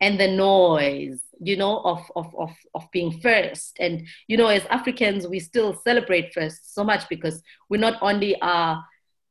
and 0.00 0.18
the 0.18 0.28
noise 0.28 1.20
you 1.40 1.56
know 1.56 1.80
of, 1.80 2.00
of 2.16 2.34
of 2.38 2.50
of 2.74 2.90
being 2.92 3.20
first 3.20 3.76
and 3.80 4.06
you 4.28 4.36
know 4.36 4.46
as 4.46 4.64
africans 4.70 5.26
we 5.26 5.38
still 5.38 5.74
celebrate 5.74 6.32
first 6.32 6.74
so 6.74 6.82
much 6.82 7.08
because 7.08 7.42
we 7.68 7.76
not 7.76 7.98
only 8.00 8.40
are 8.40 8.84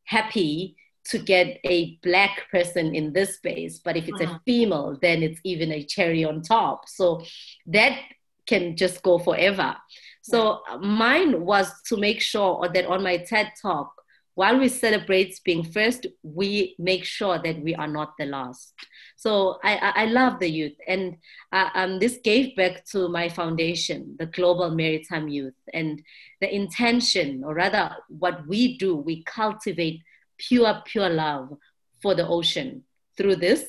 happy 0.03 0.75
to 1.05 1.19
get 1.19 1.59
a 1.65 1.97
black 2.03 2.49
person 2.51 2.95
in 2.95 3.11
this 3.13 3.35
space 3.35 3.79
but 3.79 3.97
if 3.97 4.07
it's 4.07 4.21
uh-huh. 4.21 4.35
a 4.35 4.41
female 4.45 4.97
then 5.01 5.21
it's 5.23 5.39
even 5.43 5.71
a 5.71 5.83
cherry 5.83 6.23
on 6.23 6.41
top. 6.41 6.87
So 6.87 7.23
that 7.67 7.99
can 8.45 8.75
just 8.75 9.01
go 9.03 9.19
forever. 9.19 9.75
So 10.21 10.61
yeah. 10.69 10.77
mine 10.77 11.45
was 11.45 11.69
to 11.89 11.97
make 11.97 12.21
sure 12.21 12.69
that 12.73 12.85
on 12.85 13.03
my 13.03 13.17
ted 13.17 13.51
talk 13.61 13.93
while 14.35 14.57
we 14.57 14.67
celebrate 14.67 15.39
being 15.45 15.63
first 15.63 16.07
we 16.23 16.75
make 16.79 17.03
sure 17.05 17.37
that 17.37 17.61
we 17.61 17.75
are 17.75 17.87
not 17.87 18.13
the 18.17 18.25
last. 18.25 18.73
So 19.15 19.59
i, 19.63 19.75
I 19.95 20.05
love 20.05 20.39
the 20.39 20.49
youth. 20.49 20.75
And 20.87 21.17
uh, 21.51 21.69
um, 21.75 21.99
this 21.99 22.19
gave 22.23 22.55
back 22.55 22.85
to 22.85 23.07
my 23.09 23.29
foundation 23.29 24.15
the 24.17 24.25
global 24.25 24.71
maritime 24.71 25.27
youth. 25.27 25.53
And 25.73 26.01
the 26.41 26.53
intention 26.53 27.43
or 27.45 27.53
rather 27.53 27.95
what 28.07 28.47
we 28.47 28.77
do 28.77 28.95
we 28.95 29.23
cultivate 29.23 30.01
pure, 30.37 30.81
pure 30.85 31.09
love 31.09 31.57
for 32.01 32.15
the 32.15 32.27
ocean 32.27 32.83
through 33.17 33.37
this. 33.37 33.65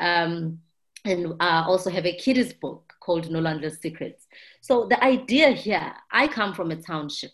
Um, 0.00 0.60
and 1.04 1.34
I 1.40 1.62
also 1.62 1.90
have 1.90 2.06
a 2.06 2.16
kiddies 2.16 2.52
book 2.52 2.92
called 3.00 3.30
No 3.30 3.40
Landless 3.40 3.80
Secrets. 3.80 4.26
So 4.60 4.86
the 4.86 5.02
idea 5.02 5.50
here, 5.50 5.94
I 6.10 6.28
come 6.28 6.54
from 6.54 6.70
a 6.70 6.76
township 6.76 7.32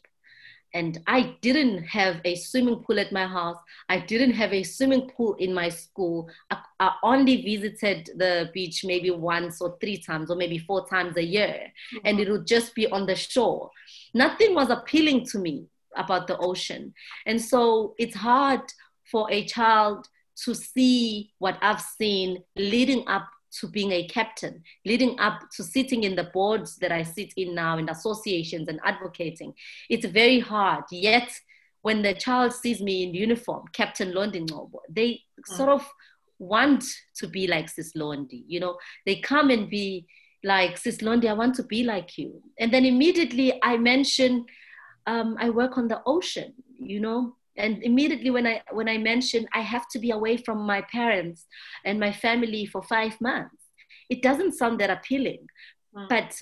and 0.74 0.98
I 1.06 1.36
didn't 1.40 1.84
have 1.84 2.20
a 2.24 2.34
swimming 2.34 2.80
pool 2.80 2.98
at 2.98 3.12
my 3.12 3.26
house. 3.26 3.56
I 3.88 4.00
didn't 4.00 4.32
have 4.32 4.52
a 4.52 4.64
swimming 4.64 5.08
pool 5.08 5.34
in 5.34 5.54
my 5.54 5.68
school. 5.68 6.28
I, 6.50 6.58
I, 6.80 6.94
only 7.04 7.42
visited 7.42 8.10
the 8.16 8.50
beach 8.52 8.84
maybe 8.84 9.10
once 9.12 9.60
or 9.60 9.78
three 9.80 9.98
times 9.98 10.30
or 10.30 10.36
maybe 10.36 10.58
four 10.58 10.86
times 10.88 11.16
a 11.16 11.24
year. 11.24 11.72
Mm-hmm. 11.94 11.98
And 12.04 12.20
it 12.20 12.28
would 12.28 12.46
just 12.46 12.74
be 12.74 12.88
on 12.88 13.06
the 13.06 13.14
shore. 13.14 13.70
Nothing 14.14 14.54
was 14.54 14.68
appealing 14.68 15.26
to 15.26 15.38
me 15.38 15.66
about 15.96 16.26
the 16.26 16.36
ocean. 16.38 16.94
And 17.26 17.40
so 17.40 17.94
it's 17.98 18.16
hard 18.16 18.60
for 19.10 19.30
a 19.30 19.44
child 19.44 20.08
to 20.44 20.54
see 20.54 21.32
what 21.38 21.58
I've 21.62 21.80
seen 21.80 22.42
leading 22.56 23.06
up 23.06 23.28
to 23.60 23.68
being 23.68 23.92
a 23.92 24.06
captain, 24.08 24.62
leading 24.84 25.18
up 25.20 25.40
to 25.56 25.62
sitting 25.62 26.02
in 26.02 26.16
the 26.16 26.24
boards 26.24 26.76
that 26.76 26.90
I 26.90 27.02
sit 27.04 27.32
in 27.36 27.54
now, 27.54 27.78
in 27.78 27.88
associations 27.88 28.68
and 28.68 28.80
advocating. 28.84 29.54
It's 29.88 30.06
very 30.06 30.40
hard. 30.40 30.84
Yet, 30.90 31.30
when 31.82 32.02
the 32.02 32.14
child 32.14 32.52
sees 32.52 32.80
me 32.80 33.04
in 33.04 33.14
uniform, 33.14 33.66
Captain 33.72 34.12
Londi 34.12 34.48
they 34.88 35.10
mm. 35.12 35.56
sort 35.56 35.68
of 35.68 35.86
want 36.38 36.84
to 37.16 37.28
be 37.28 37.46
like 37.46 37.68
Sis 37.68 37.92
Londi. 37.92 38.42
You 38.46 38.60
know, 38.60 38.78
they 39.06 39.16
come 39.16 39.50
and 39.50 39.70
be 39.70 40.06
like, 40.42 40.76
Sis 40.76 40.98
Londi, 40.98 41.28
I 41.28 41.34
want 41.34 41.54
to 41.56 41.62
be 41.62 41.84
like 41.84 42.18
you. 42.18 42.42
And 42.58 42.72
then 42.72 42.84
immediately 42.84 43.60
I 43.62 43.76
mention 43.76 44.46
um, 45.06 45.36
I 45.38 45.50
work 45.50 45.76
on 45.78 45.88
the 45.88 46.02
ocean, 46.06 46.54
you 46.78 47.00
know, 47.00 47.36
and 47.56 47.82
immediately 47.82 48.30
when 48.30 48.46
I 48.46 48.62
when 48.72 48.88
I 48.88 48.98
mention 48.98 49.46
I 49.52 49.60
have 49.60 49.88
to 49.90 49.98
be 49.98 50.10
away 50.10 50.36
from 50.36 50.58
my 50.58 50.82
parents 50.82 51.46
and 51.84 52.00
my 52.00 52.12
family 52.12 52.66
for 52.66 52.82
five 52.82 53.20
months, 53.20 53.62
it 54.08 54.22
doesn't 54.22 54.54
sound 54.54 54.80
that 54.80 54.90
appealing. 54.90 55.46
But 56.08 56.40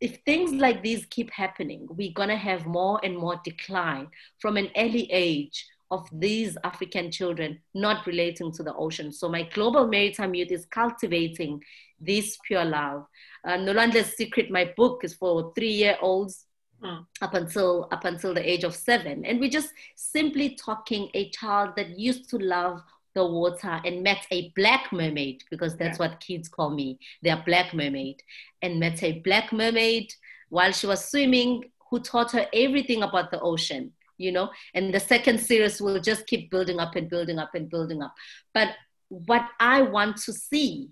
if 0.00 0.18
things 0.26 0.52
like 0.52 0.82
these 0.82 1.06
keep 1.06 1.30
happening, 1.30 1.86
we're 1.88 2.12
gonna 2.12 2.36
have 2.36 2.66
more 2.66 3.00
and 3.02 3.16
more 3.16 3.40
decline 3.44 4.08
from 4.40 4.56
an 4.56 4.68
early 4.76 5.10
age 5.10 5.64
of 5.90 6.06
these 6.12 6.58
African 6.64 7.10
children 7.10 7.60
not 7.72 8.06
relating 8.06 8.52
to 8.52 8.62
the 8.62 8.74
ocean. 8.74 9.12
So 9.12 9.28
my 9.28 9.42
global 9.42 9.86
maritime 9.86 10.34
youth 10.34 10.50
is 10.50 10.66
cultivating 10.66 11.62
this 12.00 12.36
pure 12.46 12.64
love. 12.64 13.06
Uh, 13.46 13.56
No 13.56 13.72
Landless 13.72 14.16
Secret, 14.16 14.50
my 14.50 14.72
book 14.76 15.04
is 15.04 15.14
for 15.14 15.52
three-year-olds 15.54 16.45
Mm. 16.82 17.06
up 17.22 17.32
until 17.32 17.88
up 17.90 18.04
until 18.04 18.34
the 18.34 18.50
age 18.50 18.62
of 18.62 18.74
seven 18.74 19.24
and 19.24 19.40
we're 19.40 19.48
just 19.48 19.72
simply 19.94 20.56
talking 20.56 21.08
a 21.14 21.30
child 21.30 21.70
that 21.74 21.98
used 21.98 22.28
to 22.28 22.36
love 22.36 22.82
the 23.14 23.26
water 23.26 23.80
and 23.86 24.02
met 24.02 24.26
a 24.30 24.52
black 24.54 24.92
mermaid 24.92 25.42
because 25.50 25.74
that's 25.74 25.98
yeah. 25.98 26.08
what 26.08 26.20
kids 26.20 26.50
call 26.50 26.68
me. 26.68 26.98
They're 27.22 27.42
black 27.46 27.72
mermaid 27.72 28.22
and 28.60 28.78
met 28.78 29.02
a 29.02 29.20
black 29.20 29.54
mermaid 29.54 30.12
while 30.50 30.70
she 30.70 30.86
was 30.86 31.02
swimming 31.02 31.64
who 31.90 31.98
taught 32.00 32.32
her 32.32 32.46
everything 32.52 33.02
about 33.02 33.30
the 33.30 33.40
ocean 33.40 33.92
you 34.18 34.32
know 34.32 34.50
and 34.74 34.94
the 34.94 35.00
second 35.00 35.38
series 35.38 35.80
will 35.80 36.00
just 36.00 36.26
keep 36.26 36.50
building 36.50 36.78
up 36.78 36.96
and 36.96 37.08
building 37.10 37.38
up 37.38 37.54
and 37.54 37.68
building 37.68 38.02
up 38.02 38.14
but 38.54 38.70
what 39.08 39.46
i 39.60 39.82
want 39.82 40.16
to 40.16 40.32
see 40.32 40.88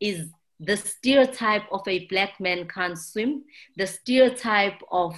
is 0.00 0.28
the 0.60 0.76
stereotype 0.76 1.64
of 1.72 1.86
a 1.88 2.06
black 2.06 2.38
man 2.40 2.66
can't 2.68 2.98
swim 2.98 3.42
the 3.76 3.86
stereotype 3.86 4.80
of 4.90 5.14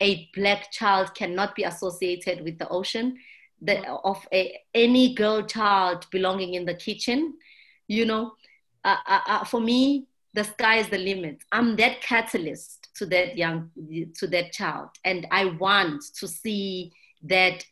a 0.00 0.28
black 0.34 0.70
child 0.72 1.14
cannot 1.14 1.54
be 1.54 1.62
associated 1.62 2.42
with 2.42 2.58
the 2.58 2.68
ocean 2.68 3.16
the, 3.62 3.86
of 3.88 4.26
a, 4.32 4.58
any 4.74 5.14
girl 5.14 5.42
child 5.42 6.06
belonging 6.10 6.54
in 6.54 6.64
the 6.64 6.74
kitchen 6.74 7.34
you 7.90 8.06
know. 8.06 8.32
Uh, 8.84 8.96
uh, 9.06 9.20
uh, 9.26 9.44
for 9.44 9.60
me 9.60 10.06
the 10.32 10.44
sky 10.44 10.76
is 10.76 10.88
the 10.88 10.96
limit. 10.96 11.42
I'm 11.50 11.76
that 11.76 12.00
catalyst 12.00 12.88
to 12.94 13.06
that 13.06 13.36
young 13.36 13.70
to 14.14 14.26
that 14.28 14.52
child. 14.52 14.90
And 15.04 15.26
i 15.30 15.44
want 15.44 16.02
to 16.20 16.28
see 16.28 16.92
that 17.24 17.64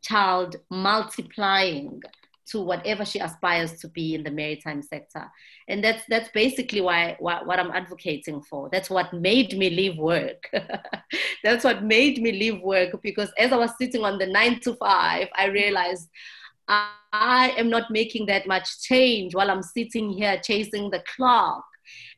child 0.00 0.56
multiplying 0.70 2.00
to 2.46 2.60
whatever 2.60 3.04
she 3.04 3.18
aspires 3.18 3.78
to 3.80 3.88
be 3.88 4.14
in 4.14 4.22
the 4.22 4.30
maritime 4.30 4.82
sector. 4.82 5.30
And 5.68 5.82
that's 5.82 6.02
that's 6.08 6.28
basically 6.30 6.80
why 6.80 7.16
what, 7.18 7.46
what 7.46 7.58
i'm 7.58 7.70
advocating 7.70 8.42
for. 8.42 8.68
That's 8.70 8.90
what 8.90 9.12
made 9.12 9.56
me 9.56 9.70
leave 9.70 9.98
work. 9.98 10.50
That's 11.44 11.64
what 11.64 11.84
made 11.84 12.22
me 12.22 12.32
leave 12.32 12.60
work 12.62 13.00
because 13.02 13.30
as 13.38 13.52
i 13.52 13.56
was 13.56 13.70
sitting 13.78 14.02
on 14.04 14.18
the 14.18 14.26
nine 14.26 14.60
to 14.60 14.74
five 14.74 15.28
i 15.36 15.46
realized 15.46 16.08
I 16.66 17.52
am 17.58 17.68
not 17.68 17.90
making 17.90 18.26
that 18.26 18.46
much 18.46 18.80
change 18.82 19.34
while 19.34 19.50
i'm 19.50 19.62
sitting 19.62 20.10
here 20.10 20.40
chasing 20.42 20.90
the 20.90 21.02
clock 21.14 21.64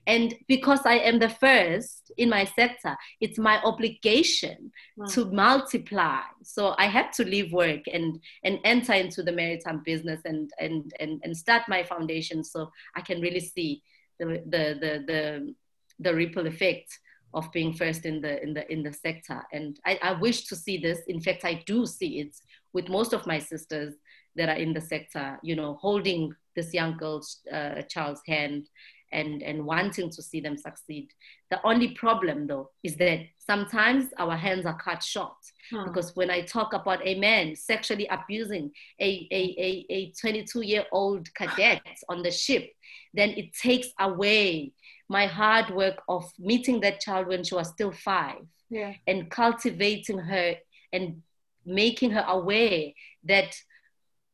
and 0.07 0.35
because 0.49 0.81
I 0.85 0.95
am 0.95 1.19
the 1.19 1.29
first 1.29 2.13
in 2.17 2.29
my 2.29 2.45
sector, 2.45 2.97
it's 3.21 3.39
my 3.39 3.61
obligation 3.63 4.71
wow. 4.97 5.07
to 5.07 5.25
multiply. 5.27 6.21
So 6.43 6.75
I 6.79 6.87
had 6.87 7.13
to 7.15 7.25
leave 7.25 7.53
work 7.53 7.83
and, 7.93 8.21
and 8.45 8.59
enter 8.65 8.93
into 8.93 9.23
the 9.23 9.33
maritime 9.33 9.83
business 9.85 10.21
and, 10.25 10.51
and, 10.59 10.93
and, 11.01 11.21
and 11.25 11.37
start 11.37 11.63
my 11.69 11.83
foundation 11.83 12.45
so 12.45 12.71
I 12.95 13.01
can 13.01 13.21
really 13.21 13.41
see 13.41 13.83
the, 14.19 14.43
the, 14.47 14.79
the, 14.81 15.05
the, 15.07 15.55
the 16.01 16.15
ripple 16.15 16.47
effect 16.47 16.99
of 17.35 17.53
being 17.53 17.73
first 17.73 18.07
in 18.07 18.21
the 18.21 18.43
in 18.43 18.55
the 18.55 18.73
in 18.73 18.83
the 18.83 18.93
sector 18.93 19.43
and 19.53 19.79
I, 19.85 19.99
I 20.03 20.13
wish 20.13 20.47
to 20.47 20.57
see 20.57 20.79
this 20.79 21.01
in 21.07 21.21
fact 21.21 21.45
i 21.45 21.63
do 21.67 21.85
see 21.85 22.21
it 22.21 22.35
with 22.73 22.89
most 22.89 23.13
of 23.13 23.27
my 23.27 23.39
sisters 23.39 23.95
that 24.37 24.49
are 24.49 24.57
in 24.57 24.73
the 24.73 24.81
sector 24.81 25.39
you 25.43 25.55
know 25.55 25.75
holding 25.75 26.35
this 26.55 26.73
young 26.73 26.97
girl's 26.97 27.41
uh, 27.53 27.83
child's 27.83 28.23
hand 28.27 28.69
and, 29.13 29.43
and 29.43 29.65
wanting 29.65 30.11
to 30.11 30.23
see 30.23 30.41
them 30.41 30.57
succeed. 30.57 31.09
The 31.51 31.65
only 31.65 31.95
problem, 31.95 32.47
though, 32.47 32.71
is 32.83 32.97
that 32.97 33.21
sometimes 33.39 34.13
our 34.19 34.37
hands 34.37 34.67
are 34.67 34.77
cut 34.77 35.03
short. 35.03 35.37
Hmm. 35.71 35.85
Because 35.85 36.15
when 36.17 36.31
I 36.31 36.43
talk 36.43 36.73
about 36.73 37.07
a 37.07 37.19
man 37.19 37.57
sexually 37.57 38.07
abusing 38.09 38.71
a, 39.01 39.29
a, 39.31 39.55
a, 39.59 39.87
a 39.91 40.13
22 40.21 40.63
year 40.63 40.85
old 40.93 41.33
cadet 41.35 41.83
on 42.09 42.23
the 42.23 42.31
ship, 42.31 42.71
then 43.15 43.31
it 43.31 43.53
takes 43.55 43.89
away 43.99 44.73
my 45.09 45.27
hard 45.27 45.71
work 45.71 46.03
of 46.09 46.25
meeting 46.39 46.81
that 46.81 47.01
child 47.01 47.29
when 47.29 47.45
she 47.45 47.55
was 47.55 47.69
still 47.69 47.93
five 47.93 48.43
yeah. 48.71 48.93
and 49.07 49.31
cultivating 49.31 50.19
her 50.19 50.57
and 50.93 51.23
making 51.65 52.11
her 52.11 52.25
aware 52.29 52.91
that 53.25 53.55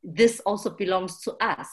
this 0.03 0.41
also 0.41 0.71
belongs 0.71 1.21
to 1.21 1.33
us 1.41 1.69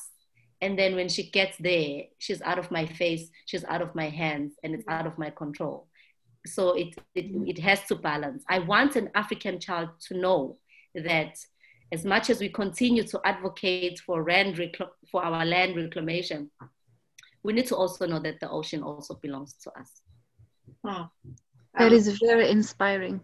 and 0.62 0.78
then 0.78 0.96
when 0.96 1.10
she 1.10 1.30
gets 1.30 1.58
there 1.58 2.04
she's 2.18 2.42
out 2.42 2.60
of 2.60 2.70
my 2.72 2.86
face 2.86 3.30
she's 3.46 3.64
out 3.66 3.82
of 3.82 3.94
my 3.96 4.10
hands 4.10 4.54
and 4.64 4.74
it's 4.74 4.88
out 4.88 5.08
of 5.08 5.18
my 5.18 5.30
control. 5.30 5.88
So 6.46 6.74
it, 6.74 6.96
it, 7.16 7.34
mm-hmm. 7.34 7.48
it 7.48 7.60
has 7.60 7.84
to 7.88 7.96
balance. 7.96 8.44
I 8.50 8.60
want 8.60 8.96
an 8.96 9.10
african 9.16 9.60
child 9.60 9.90
to 10.08 10.18
know 10.18 10.58
that 10.96 11.38
as 11.92 12.06
much 12.06 12.30
as 12.30 12.40
we 12.40 12.50
continue 12.50 13.04
to 13.04 13.20
advocate 13.26 14.00
for 14.06 14.24
land 14.24 14.56
recl- 14.56 14.92
for 15.12 15.24
our 15.24 15.46
land 15.46 15.76
reclamation 15.76 16.50
we 17.44 17.54
need 17.54 17.68
to 17.68 17.76
also 17.76 18.06
know 18.06 18.20
that 18.20 18.40
the 18.40 18.50
ocean 18.50 18.84
also 18.84 19.16
belongs 19.16 19.54
to 19.64 19.72
us. 19.80 20.02
Huh. 20.86 21.08
that 21.78 21.92
is 21.92 22.20
very 22.20 22.50
inspiring. 22.50 23.22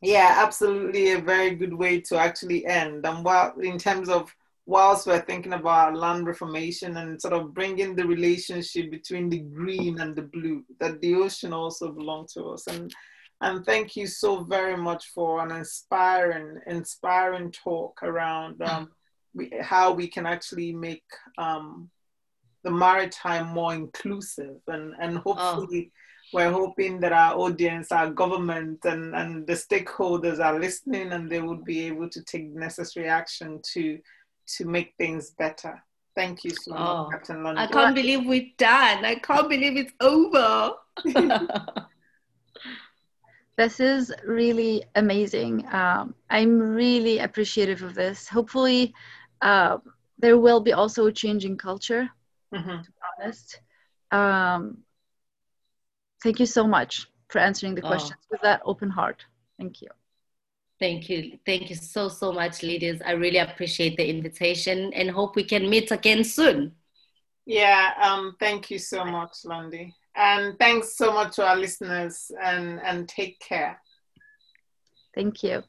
Yeah 0.00 0.34
absolutely 0.36 1.12
a 1.12 1.20
very 1.20 1.54
good 1.54 1.74
way 1.74 2.00
to 2.02 2.16
actually 2.16 2.66
end. 2.66 3.06
And 3.06 3.24
while 3.24 3.54
in 3.60 3.78
terms 3.78 4.08
of 4.08 4.34
whilst 4.66 5.06
we're 5.06 5.20
thinking 5.22 5.54
about 5.54 5.96
land 5.96 6.26
reformation 6.26 6.96
and 6.98 7.20
sort 7.20 7.34
of 7.34 7.52
bringing 7.52 7.96
the 7.96 8.06
relationship 8.06 8.90
between 8.90 9.28
the 9.28 9.40
green 9.40 10.00
and 10.00 10.14
the 10.14 10.22
blue, 10.22 10.64
that 10.78 11.00
the 11.00 11.14
ocean 11.14 11.52
also 11.52 11.90
belongs 11.90 12.32
to 12.34 12.44
us. 12.46 12.66
And 12.66 12.92
and 13.40 13.66
thank 13.66 13.96
you 13.96 14.06
so 14.06 14.44
very 14.44 14.76
much 14.76 15.06
for 15.08 15.44
an 15.44 15.50
inspiring, 15.50 16.60
inspiring 16.68 17.50
talk 17.50 18.00
around 18.04 18.62
um, 18.62 18.92
we, 19.34 19.52
how 19.60 19.92
we 19.92 20.06
can 20.06 20.26
actually 20.26 20.72
make 20.72 21.02
um, 21.38 21.90
the 22.62 22.70
maritime 22.70 23.48
more 23.48 23.74
inclusive 23.74 24.58
and 24.68 24.94
and 25.00 25.18
hopefully. 25.18 25.90
Oh. 25.92 25.98
We're 26.34 26.52
hoping 26.52 26.98
that 27.00 27.12
our 27.12 27.34
audience, 27.34 27.92
our 27.92 28.08
government, 28.08 28.78
and, 28.84 29.14
and 29.14 29.46
the 29.46 29.52
stakeholders 29.52 30.42
are 30.42 30.58
listening 30.58 31.12
and 31.12 31.28
they 31.28 31.42
would 31.42 31.62
be 31.62 31.84
able 31.86 32.08
to 32.08 32.24
take 32.24 32.54
necessary 32.54 33.06
action 33.06 33.60
to 33.74 33.98
to 34.56 34.64
make 34.64 34.94
things 34.98 35.30
better. 35.30 35.82
Thank 36.14 36.44
you 36.44 36.50
so 36.50 36.74
oh, 36.76 37.04
much, 37.04 37.12
Captain 37.12 37.38
Londi. 37.38 37.58
I 37.58 37.66
can't 37.66 37.94
believe 37.94 38.26
we're 38.26 38.50
done. 38.58 39.04
I 39.04 39.14
can't 39.14 39.48
believe 39.48 39.76
it's 39.76 39.92
over. 40.00 40.72
this 43.56 43.80
is 43.80 44.12
really 44.26 44.84
amazing. 44.94 45.66
Um, 45.72 46.14
I'm 46.28 46.58
really 46.58 47.18
appreciative 47.18 47.82
of 47.82 47.94
this. 47.94 48.28
Hopefully, 48.28 48.94
uh, 49.40 49.78
there 50.18 50.38
will 50.38 50.60
be 50.60 50.74
also 50.74 51.06
a 51.06 51.12
change 51.12 51.44
in 51.46 51.56
culture, 51.56 52.10
mm-hmm. 52.54 52.82
to 52.82 52.90
be 52.90 52.98
honest. 53.18 53.60
Um, 54.10 54.78
thank 56.22 56.40
you 56.40 56.46
so 56.46 56.66
much 56.66 57.08
for 57.28 57.38
answering 57.38 57.74
the 57.74 57.82
oh. 57.82 57.88
questions 57.88 58.20
oh. 58.24 58.28
with 58.30 58.42
that 58.42 58.60
open 58.66 58.90
heart. 58.90 59.24
Thank 59.58 59.80
you. 59.80 59.88
Thank 60.82 61.08
you. 61.08 61.38
Thank 61.46 61.70
you 61.70 61.76
so, 61.76 62.08
so 62.08 62.32
much, 62.32 62.64
leaders. 62.64 63.00
I 63.06 63.12
really 63.12 63.38
appreciate 63.38 63.96
the 63.96 64.10
invitation 64.10 64.92
and 64.94 65.08
hope 65.08 65.36
we 65.36 65.44
can 65.44 65.70
meet 65.70 65.92
again 65.92 66.24
soon. 66.24 66.72
Yeah, 67.46 67.92
um, 68.02 68.34
thank 68.40 68.68
you 68.68 68.80
so 68.80 69.04
much, 69.04 69.44
Londi. 69.46 69.92
And 70.16 70.58
thanks 70.58 70.96
so 70.96 71.12
much 71.12 71.36
to 71.36 71.46
our 71.46 71.54
listeners 71.54 72.32
and, 72.42 72.80
and 72.80 73.08
take 73.08 73.38
care. 73.38 73.80
Thank 75.14 75.44
you. 75.44 75.62